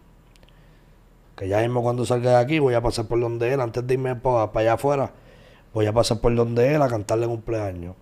[1.37, 3.61] Que ya mismo cuando salga de aquí voy a pasar por donde él.
[3.61, 5.13] Antes de irme para allá afuera,
[5.73, 7.95] voy a pasar por donde él a cantarle cumpleaños.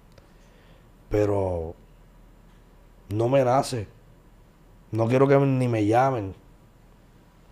[1.10, 1.74] Pero
[3.10, 3.88] no me nace.
[4.90, 6.34] No quiero que ni me llamen.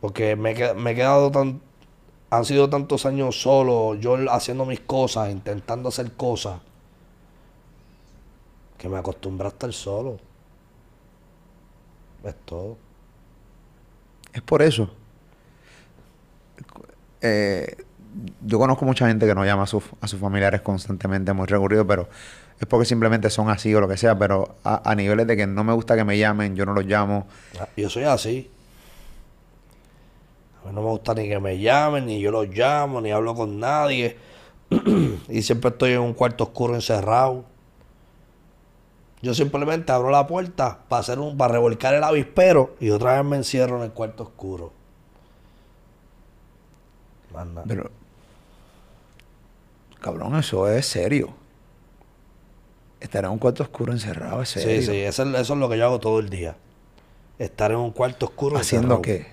[0.00, 1.60] Porque me, he quedado tan...
[2.30, 6.60] Han sido tantos años solo, yo haciendo mis cosas, intentando hacer cosas,
[8.76, 10.18] que me acostumbré a estar solo.
[12.24, 12.76] Es todo.
[14.32, 14.90] Es por eso.
[17.20, 17.76] Eh,
[18.44, 21.86] yo conozco mucha gente que no llama a, sus- a sus familiares constantemente, muy recurrido,
[21.86, 22.08] pero
[22.60, 24.18] es porque simplemente son así o lo que sea.
[24.18, 26.84] Pero a, a niveles de que no me gusta que me llamen, yo no los
[26.86, 27.26] llamo.
[27.60, 28.50] Ah, Yo soy así.
[30.62, 33.34] A mí no me gusta ni que me llamen, ni yo los llamo, ni hablo
[33.34, 34.16] con nadie.
[35.28, 37.44] y siempre estoy en un cuarto oscuro encerrado.
[39.24, 43.24] Yo simplemente abro la puerta para hacer un, para revolcar el avispero y otra vez
[43.24, 44.70] me encierro en el cuarto oscuro.
[47.32, 47.64] Más nada.
[47.66, 47.90] Pero,
[49.98, 51.30] Cabrón, eso es serio.
[53.00, 54.82] Estar en un cuarto oscuro encerrado es serio.
[54.82, 56.56] Sí, sí, eso es, eso es lo que yo hago todo el día.
[57.38, 58.58] Estar en un cuarto oscuro.
[58.58, 59.24] ¿Haciendo encerrado.
[59.24, 59.32] qué?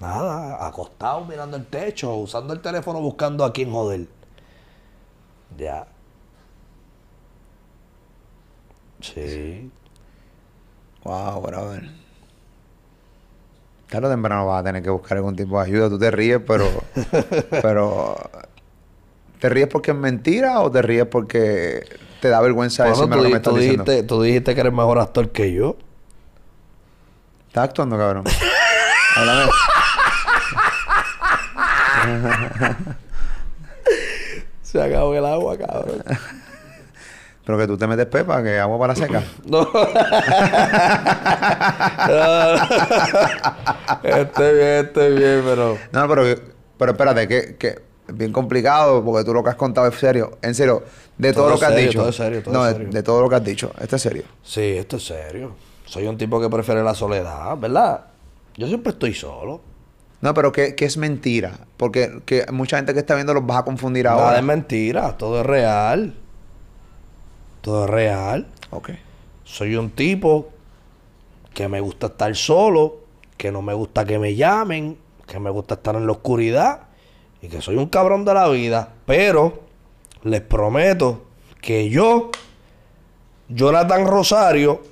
[0.00, 4.06] Nada, acostado mirando el techo, usando el teléfono buscando a quién joder.
[5.58, 5.88] Ya.
[9.12, 9.70] Sí.
[11.02, 11.90] Wow, brother.
[13.90, 15.90] Tarde o temprano vas a tener que buscar algún tipo de ayuda.
[15.90, 16.66] Tú te ríes, pero.
[17.62, 18.16] pero.
[19.40, 21.86] ¿Te ríes porque es mentira o te ríes porque
[22.20, 23.84] te da vergüenza Bueno, decirme tú, lo que me estás tú diciendo?
[23.84, 25.76] dijiste, tú dijiste que eres mejor actor que yo.
[27.48, 28.24] ¿Estás actuando, cabrón?
[29.16, 29.50] Háblame.
[34.62, 36.02] Se acabó el agua, cabrón.
[37.44, 39.22] Pero que tú te metes pepa, que agua para seca.
[39.46, 39.68] No.
[44.02, 45.78] estoy bien, estoy bien, pero.
[45.92, 46.24] No, pero,
[46.78, 47.68] pero espérate, que, que
[48.08, 50.38] es bien complicado porque tú lo que has contado es serio.
[50.42, 50.82] En serio,
[51.18, 52.00] de todo, Todo lo que has dicho.
[52.00, 52.88] todo serio, todo no, de- serio.
[52.90, 53.72] De, todo lo que has dicho.
[53.80, 54.22] Esto es serio.
[54.42, 55.54] Sí, esto es serio.
[55.86, 58.06] Soy un tipo que prefiere la soledad, ¿verdad?
[58.56, 59.60] Yo siempre estoy solo.
[60.20, 61.52] No, pero que, que es mentira.
[61.76, 64.38] Porque que mucha gente que está viendo los vas a confundir Nada ahora.
[64.38, 66.14] es mentira, todo es real.
[67.64, 68.46] Todo es real.
[68.72, 68.90] Ok.
[69.42, 70.50] Soy un tipo
[71.54, 72.96] que me gusta estar solo,
[73.38, 76.82] que no me gusta que me llamen, que me gusta estar en la oscuridad
[77.40, 78.92] y que soy un cabrón de la vida.
[79.06, 79.62] Pero
[80.24, 81.24] les prometo
[81.62, 82.30] que yo,
[83.48, 84.82] Jonathan Rosario,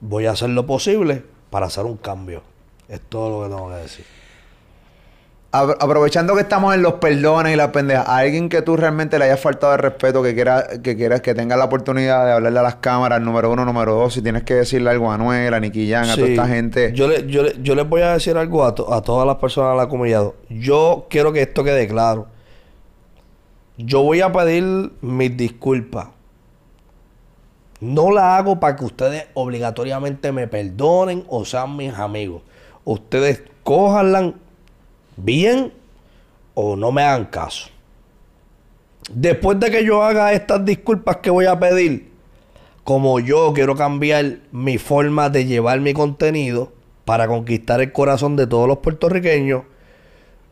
[0.00, 2.42] voy a hacer lo posible para hacer un cambio.
[2.88, 4.04] Es todo lo que tengo que decir.
[5.54, 9.18] Apro- aprovechando que estamos en los perdones y las pendejas, a alguien que tú realmente
[9.18, 12.58] le hayas faltado de respeto, que quiera, que quieras que tenga la oportunidad de hablarle
[12.58, 15.60] a las cámaras, número uno, número dos, si tienes que decirle algo a Anuel, a
[15.60, 16.92] Nicky Jam, a toda esta gente.
[16.94, 19.36] Yo, le- yo, le- yo les voy a decir algo a, to- a todas las
[19.36, 20.30] personas de la comunidad.
[20.48, 22.28] Yo quiero que esto quede claro.
[23.76, 26.08] Yo voy a pedir mis disculpas.
[27.80, 32.40] No la hago para que ustedes obligatoriamente me perdonen o sean mis amigos.
[32.84, 34.32] Ustedes cójanla
[35.24, 35.72] bien
[36.54, 37.68] o no me hagan caso.
[39.12, 42.12] Después de que yo haga estas disculpas que voy a pedir,
[42.84, 46.72] como yo quiero cambiar mi forma de llevar mi contenido
[47.04, 49.62] para conquistar el corazón de todos los puertorriqueños,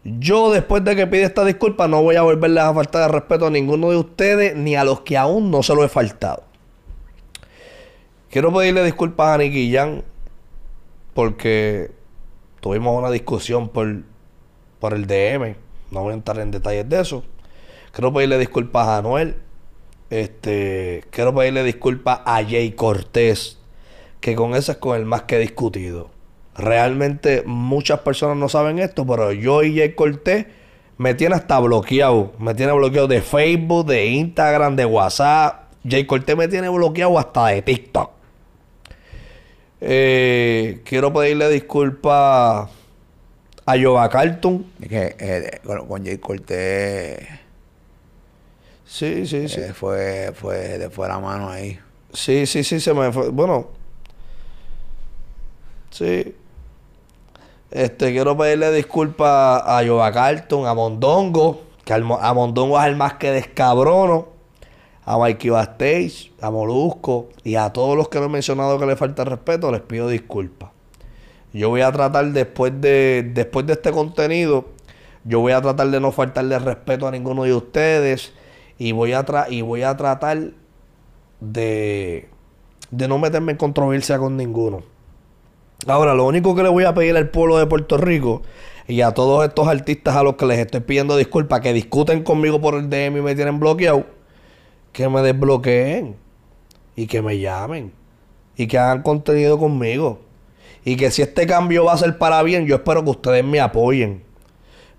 [0.03, 3.47] yo después de que pide esta disculpa no voy a volverles a faltar de respeto
[3.47, 6.45] a ninguno de ustedes ni a los que aún no se lo he faltado.
[8.31, 10.05] Quiero pedirle disculpas a Nicky Jan
[11.15, 11.91] porque
[12.61, 14.03] tuvimos una discusión por,
[14.81, 15.55] por el DM.
[15.91, 17.23] No voy a entrar en detalles de eso.
[17.93, 19.37] Quiero pedirle disculpas a Anuel.
[20.09, 23.59] Este, quiero pedirle disculpas a Jay Cortés,
[24.21, 26.11] que con ese es con el más que discutido.
[26.57, 30.47] Realmente muchas personas no saben esto, pero yo y Jay Cortés
[30.99, 32.33] me tiene hasta bloqueado.
[32.39, 35.71] Me tiene bloqueado de Facebook, de Instagram, de WhatsApp.
[35.89, 38.11] Jay Cortés me tiene bloqueado hasta de TikTok.
[39.81, 42.69] Eh, quiero pedirle disculpas
[43.71, 44.67] a Yoba Carlton.
[44.89, 47.29] Que eh, con, con Jay Cortés
[48.85, 49.61] Sí, sí, sí.
[49.61, 51.79] eh, fue, fue de fue la mano ahí.
[52.13, 53.29] Sí, sí, sí, se me fue.
[53.29, 53.69] Bueno.
[55.91, 56.35] Sí.
[57.71, 62.97] Este, quiero pedirle disculpas a Yoba Carlton, a Mondongo, que al a Mondongo es el
[62.97, 64.27] más que descabrono,
[65.05, 68.97] a Mikey Bastage, a Molusco y a todos los que no he mencionado que le
[68.97, 70.71] falta respeto, les pido disculpas.
[71.53, 74.67] Yo voy a tratar después de, después de este contenido,
[75.25, 78.33] yo voy a tratar de no faltarle respeto a ninguno de ustedes
[78.79, 80.53] y voy a, tra- y voy a tratar
[81.41, 82.29] de,
[82.91, 84.83] de no meterme en controversia con ninguno.
[85.87, 88.43] Ahora, lo único que le voy a pedir al pueblo de Puerto Rico
[88.87, 92.61] y a todos estos artistas a los que les estoy pidiendo disculpas, que discuten conmigo
[92.61, 94.05] por el DM y me tienen bloqueado,
[94.93, 96.17] que me desbloqueen
[96.97, 97.93] y que me llamen
[98.57, 100.21] y que hagan contenido conmigo.
[100.85, 103.61] Y que si este cambio va a ser para bien, yo espero que ustedes me
[103.61, 104.23] apoyen.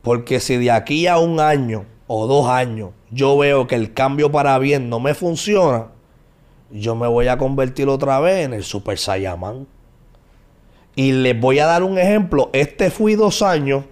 [0.02, 4.32] Porque si de aquí a un año o dos años yo veo que el cambio
[4.32, 5.88] para bien no me funciona,
[6.72, 9.68] yo me voy a convertir otra vez en el Super Saiyaman.
[10.96, 12.50] Y les voy a dar un ejemplo.
[12.54, 13.86] Este fui dos años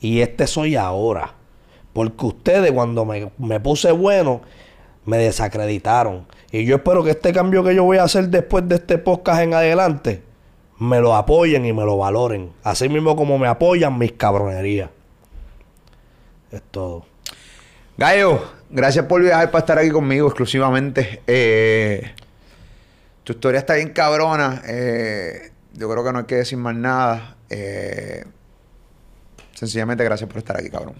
[0.00, 1.34] y este soy ahora.
[1.92, 4.40] Porque ustedes cuando me, me puse bueno,
[5.04, 6.26] me desacreditaron.
[6.52, 9.42] Y yo espero que este cambio que yo voy a hacer después de este podcast
[9.42, 10.22] en adelante,
[10.78, 12.52] me lo apoyen y me lo valoren.
[12.62, 14.90] Así mismo como me apoyan mis cabronerías.
[16.50, 17.04] Es todo.
[17.96, 21.22] Gallo, gracias por viajar para estar aquí conmigo exclusivamente.
[21.26, 22.12] Eh,
[23.24, 24.62] tu historia está bien cabrona.
[24.66, 27.36] Eh, yo creo que no hay que decir más nada.
[27.50, 28.24] Eh,
[29.54, 30.94] sencillamente, gracias por estar aquí, cabrón.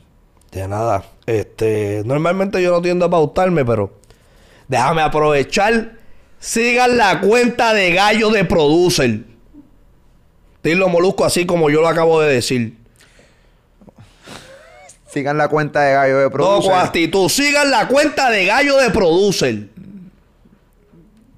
[0.51, 1.05] De nada.
[1.25, 3.93] Este, normalmente yo no tiendo a pautarme, pero
[4.67, 5.93] déjame aprovechar.
[6.41, 9.28] Sigan la cuenta de Gallo de Producer.
[10.69, 12.77] Dilo molusco así como yo lo acabo de decir.
[15.11, 16.71] Sigan la cuenta de Gallo de No, Producer.
[16.71, 17.29] con actitud.
[17.29, 19.69] Sigan la cuenta de Gallo de Producer.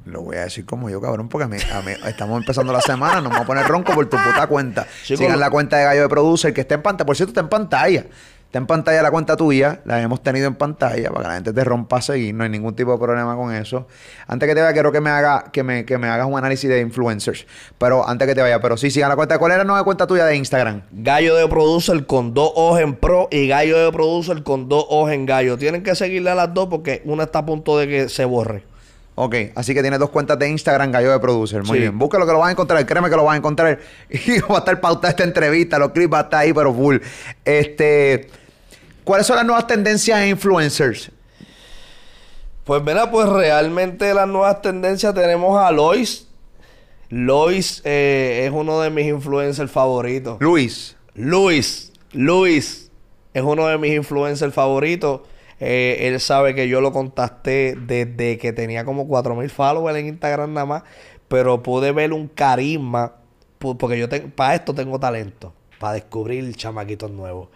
[0.07, 2.81] Lo voy a decir como yo, cabrón, porque a mí, a mí- estamos empezando la
[2.81, 4.87] semana, nos vamos a poner ronco por tu puta cuenta.
[5.05, 7.07] Sí, Sigan la cuenta de Gallo de Producer, que está en pantalla.
[7.07, 8.07] Por cierto, está en pantalla.
[8.51, 11.53] Está en pantalla la cuenta tuya, la hemos tenido en pantalla para que la gente
[11.53, 13.87] te rompa a seguir, no hay ningún tipo de problema con eso.
[14.27, 16.69] Antes que te vaya, quiero que me haga, que me, que me hagas un análisis
[16.69, 17.47] de influencers.
[17.79, 19.39] Pero antes que te vaya, pero sí, sigan la cuenta.
[19.39, 20.83] ¿Cuál era la nueva cuenta tuya de Instagram?
[20.91, 25.13] Gallo de Producer con dos ojos en pro y Gallo de Producer con dos ojos
[25.13, 25.57] en gallo.
[25.57, 28.65] Tienen que seguirle a las dos porque una está a punto de que se borre.
[29.17, 31.63] Ok, así que tienes dos cuentas de Instagram, Gallo de Producer.
[31.63, 31.81] Muy Sí.
[31.83, 31.99] bien.
[31.99, 32.85] Búscalo que lo vas a encontrar.
[32.87, 33.79] Créeme que lo vas a encontrar.
[34.09, 35.79] Y va a estar pautada esta entrevista.
[35.79, 36.97] Los clips van a estar ahí, pero full.
[37.45, 38.29] Este,
[39.11, 41.11] ¿Cuáles son las nuevas tendencias en influencers?
[42.63, 46.29] Pues mira, pues realmente las nuevas tendencias tenemos a Lois.
[47.09, 50.37] Lois eh, es uno de mis influencers favoritos.
[50.39, 50.97] Luis.
[51.17, 52.93] Luis, Luis
[53.35, 55.23] es uno de mis influencers favoritos.
[55.59, 60.55] Eh, él sabe que yo lo contacté desde que tenía como 4000 followers en Instagram
[60.55, 60.83] nada más.
[61.27, 63.17] Pero pude ver un carisma.
[63.59, 65.53] Porque yo para esto tengo talento.
[65.81, 67.49] Para descubrir chamaquitos nuevos.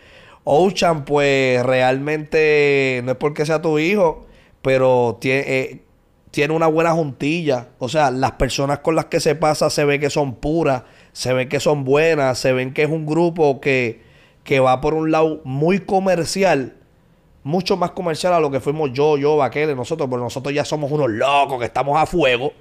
[0.44, 4.26] Ocean, pues realmente no es porque sea tu hijo.
[4.62, 5.82] Pero tiene, eh,
[6.30, 7.68] tiene una buena juntilla.
[7.78, 10.82] O sea, las personas con las que se pasa se ve que son puras,
[11.12, 14.02] se ven que son buenas, se ven que es un grupo que,
[14.42, 16.74] que va por un lado muy comercial,
[17.44, 20.90] mucho más comercial a lo que fuimos yo, yo, Vaquele, nosotros, porque nosotros ya somos
[20.90, 22.52] unos locos que estamos a fuego.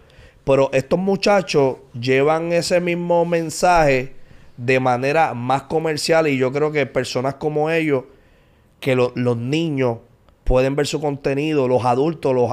[0.44, 4.14] Pero estos muchachos llevan ese mismo mensaje
[4.58, 8.04] de manera más comercial y yo creo que personas como ellos
[8.80, 10.00] que lo- los niños
[10.44, 12.50] pueden ver su contenido, los adultos, los,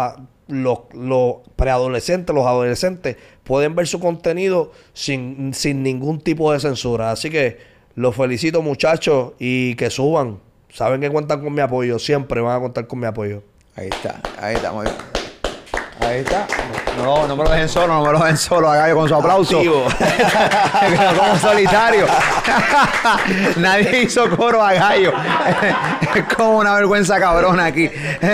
[0.49, 7.11] los, los preadolescentes, los adolescentes pueden ver su contenido sin, sin ningún tipo de censura.
[7.11, 7.59] Así que
[7.97, 10.39] los felicito muchachos y que suban.
[10.73, 13.43] Saben que cuentan con mi apoyo, siempre van a contar con mi apoyo.
[13.75, 15.20] Ahí está, ahí bien.
[16.07, 16.47] Ahí está.
[16.97, 19.15] No, no me lo dejen solo, no me lo dejen solo a Gallo con su
[19.15, 19.59] aplauso.
[21.19, 22.07] Como solitario.
[23.57, 25.13] Nadie hizo coro a Gallo.
[26.15, 27.91] es como una vergüenza cabrona aquí.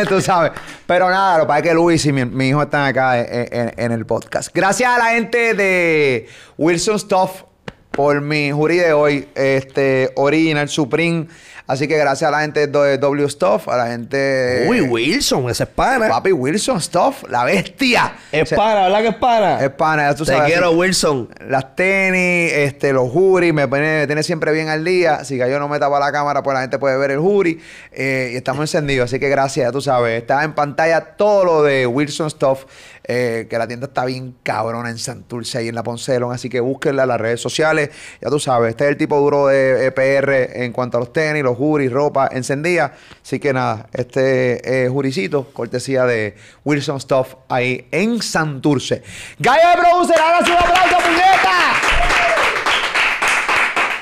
[0.09, 0.53] Tú sabes.
[0.87, 3.49] Pero nada, lo que pasa es que Luis y mi, mi hijo están acá en,
[3.53, 4.51] en- en el podcast.
[4.55, 7.43] Gracias a la gente de Wilson Stuff
[7.91, 9.29] por mi jury de hoy.
[9.35, 11.27] Este, Original Supreme.
[11.69, 15.64] Así que gracias a la gente de W Stuff, a la gente Uy, Wilson, ese
[15.64, 16.09] es pana.
[16.09, 18.14] Papi Wilson Stuff, la bestia.
[18.31, 19.64] Es pana, ¿verdad que es pana?
[19.64, 20.47] es pana, ya tú Te sabes.
[20.53, 21.29] quiero, así- Wilson.
[21.49, 25.25] Las tenis, este, los juris, me, pone- me tiene siempre bien al día.
[25.25, 27.61] Si que yo no me tapa la cámara, pues la gente puede ver el jury.
[27.91, 30.21] eh, y estamos encendidos, así que gracias, ya tú sabes.
[30.21, 32.64] Está en pantalla todo lo de Wilson Stuff,
[33.09, 36.32] eh, que la tienda está bien cabrona en Santurce, ahí en la Poncelon.
[36.32, 37.90] Así que búsquenla en las redes sociales.
[38.20, 41.44] Ya tú sabes, este es el tipo duro de EPR en cuanto a los tenis,
[41.44, 42.94] los juris, ropa encendida.
[43.22, 46.34] Así que nada, este eh, juricito, cortesía de
[46.64, 49.04] Wilson Stuff ahí en Santurce.
[49.38, 51.96] Gallo de Producer, hágase un aplauso, puñeta.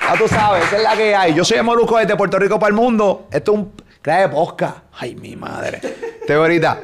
[0.09, 1.34] Ya tú sabes, esa es la que hay.
[1.34, 3.28] Yo soy el Molusco desde Puerto Rico para el mundo.
[3.30, 4.84] Esto es un clase de posca.
[4.92, 5.80] Ay, mi madre.
[6.26, 6.80] Te ahorita.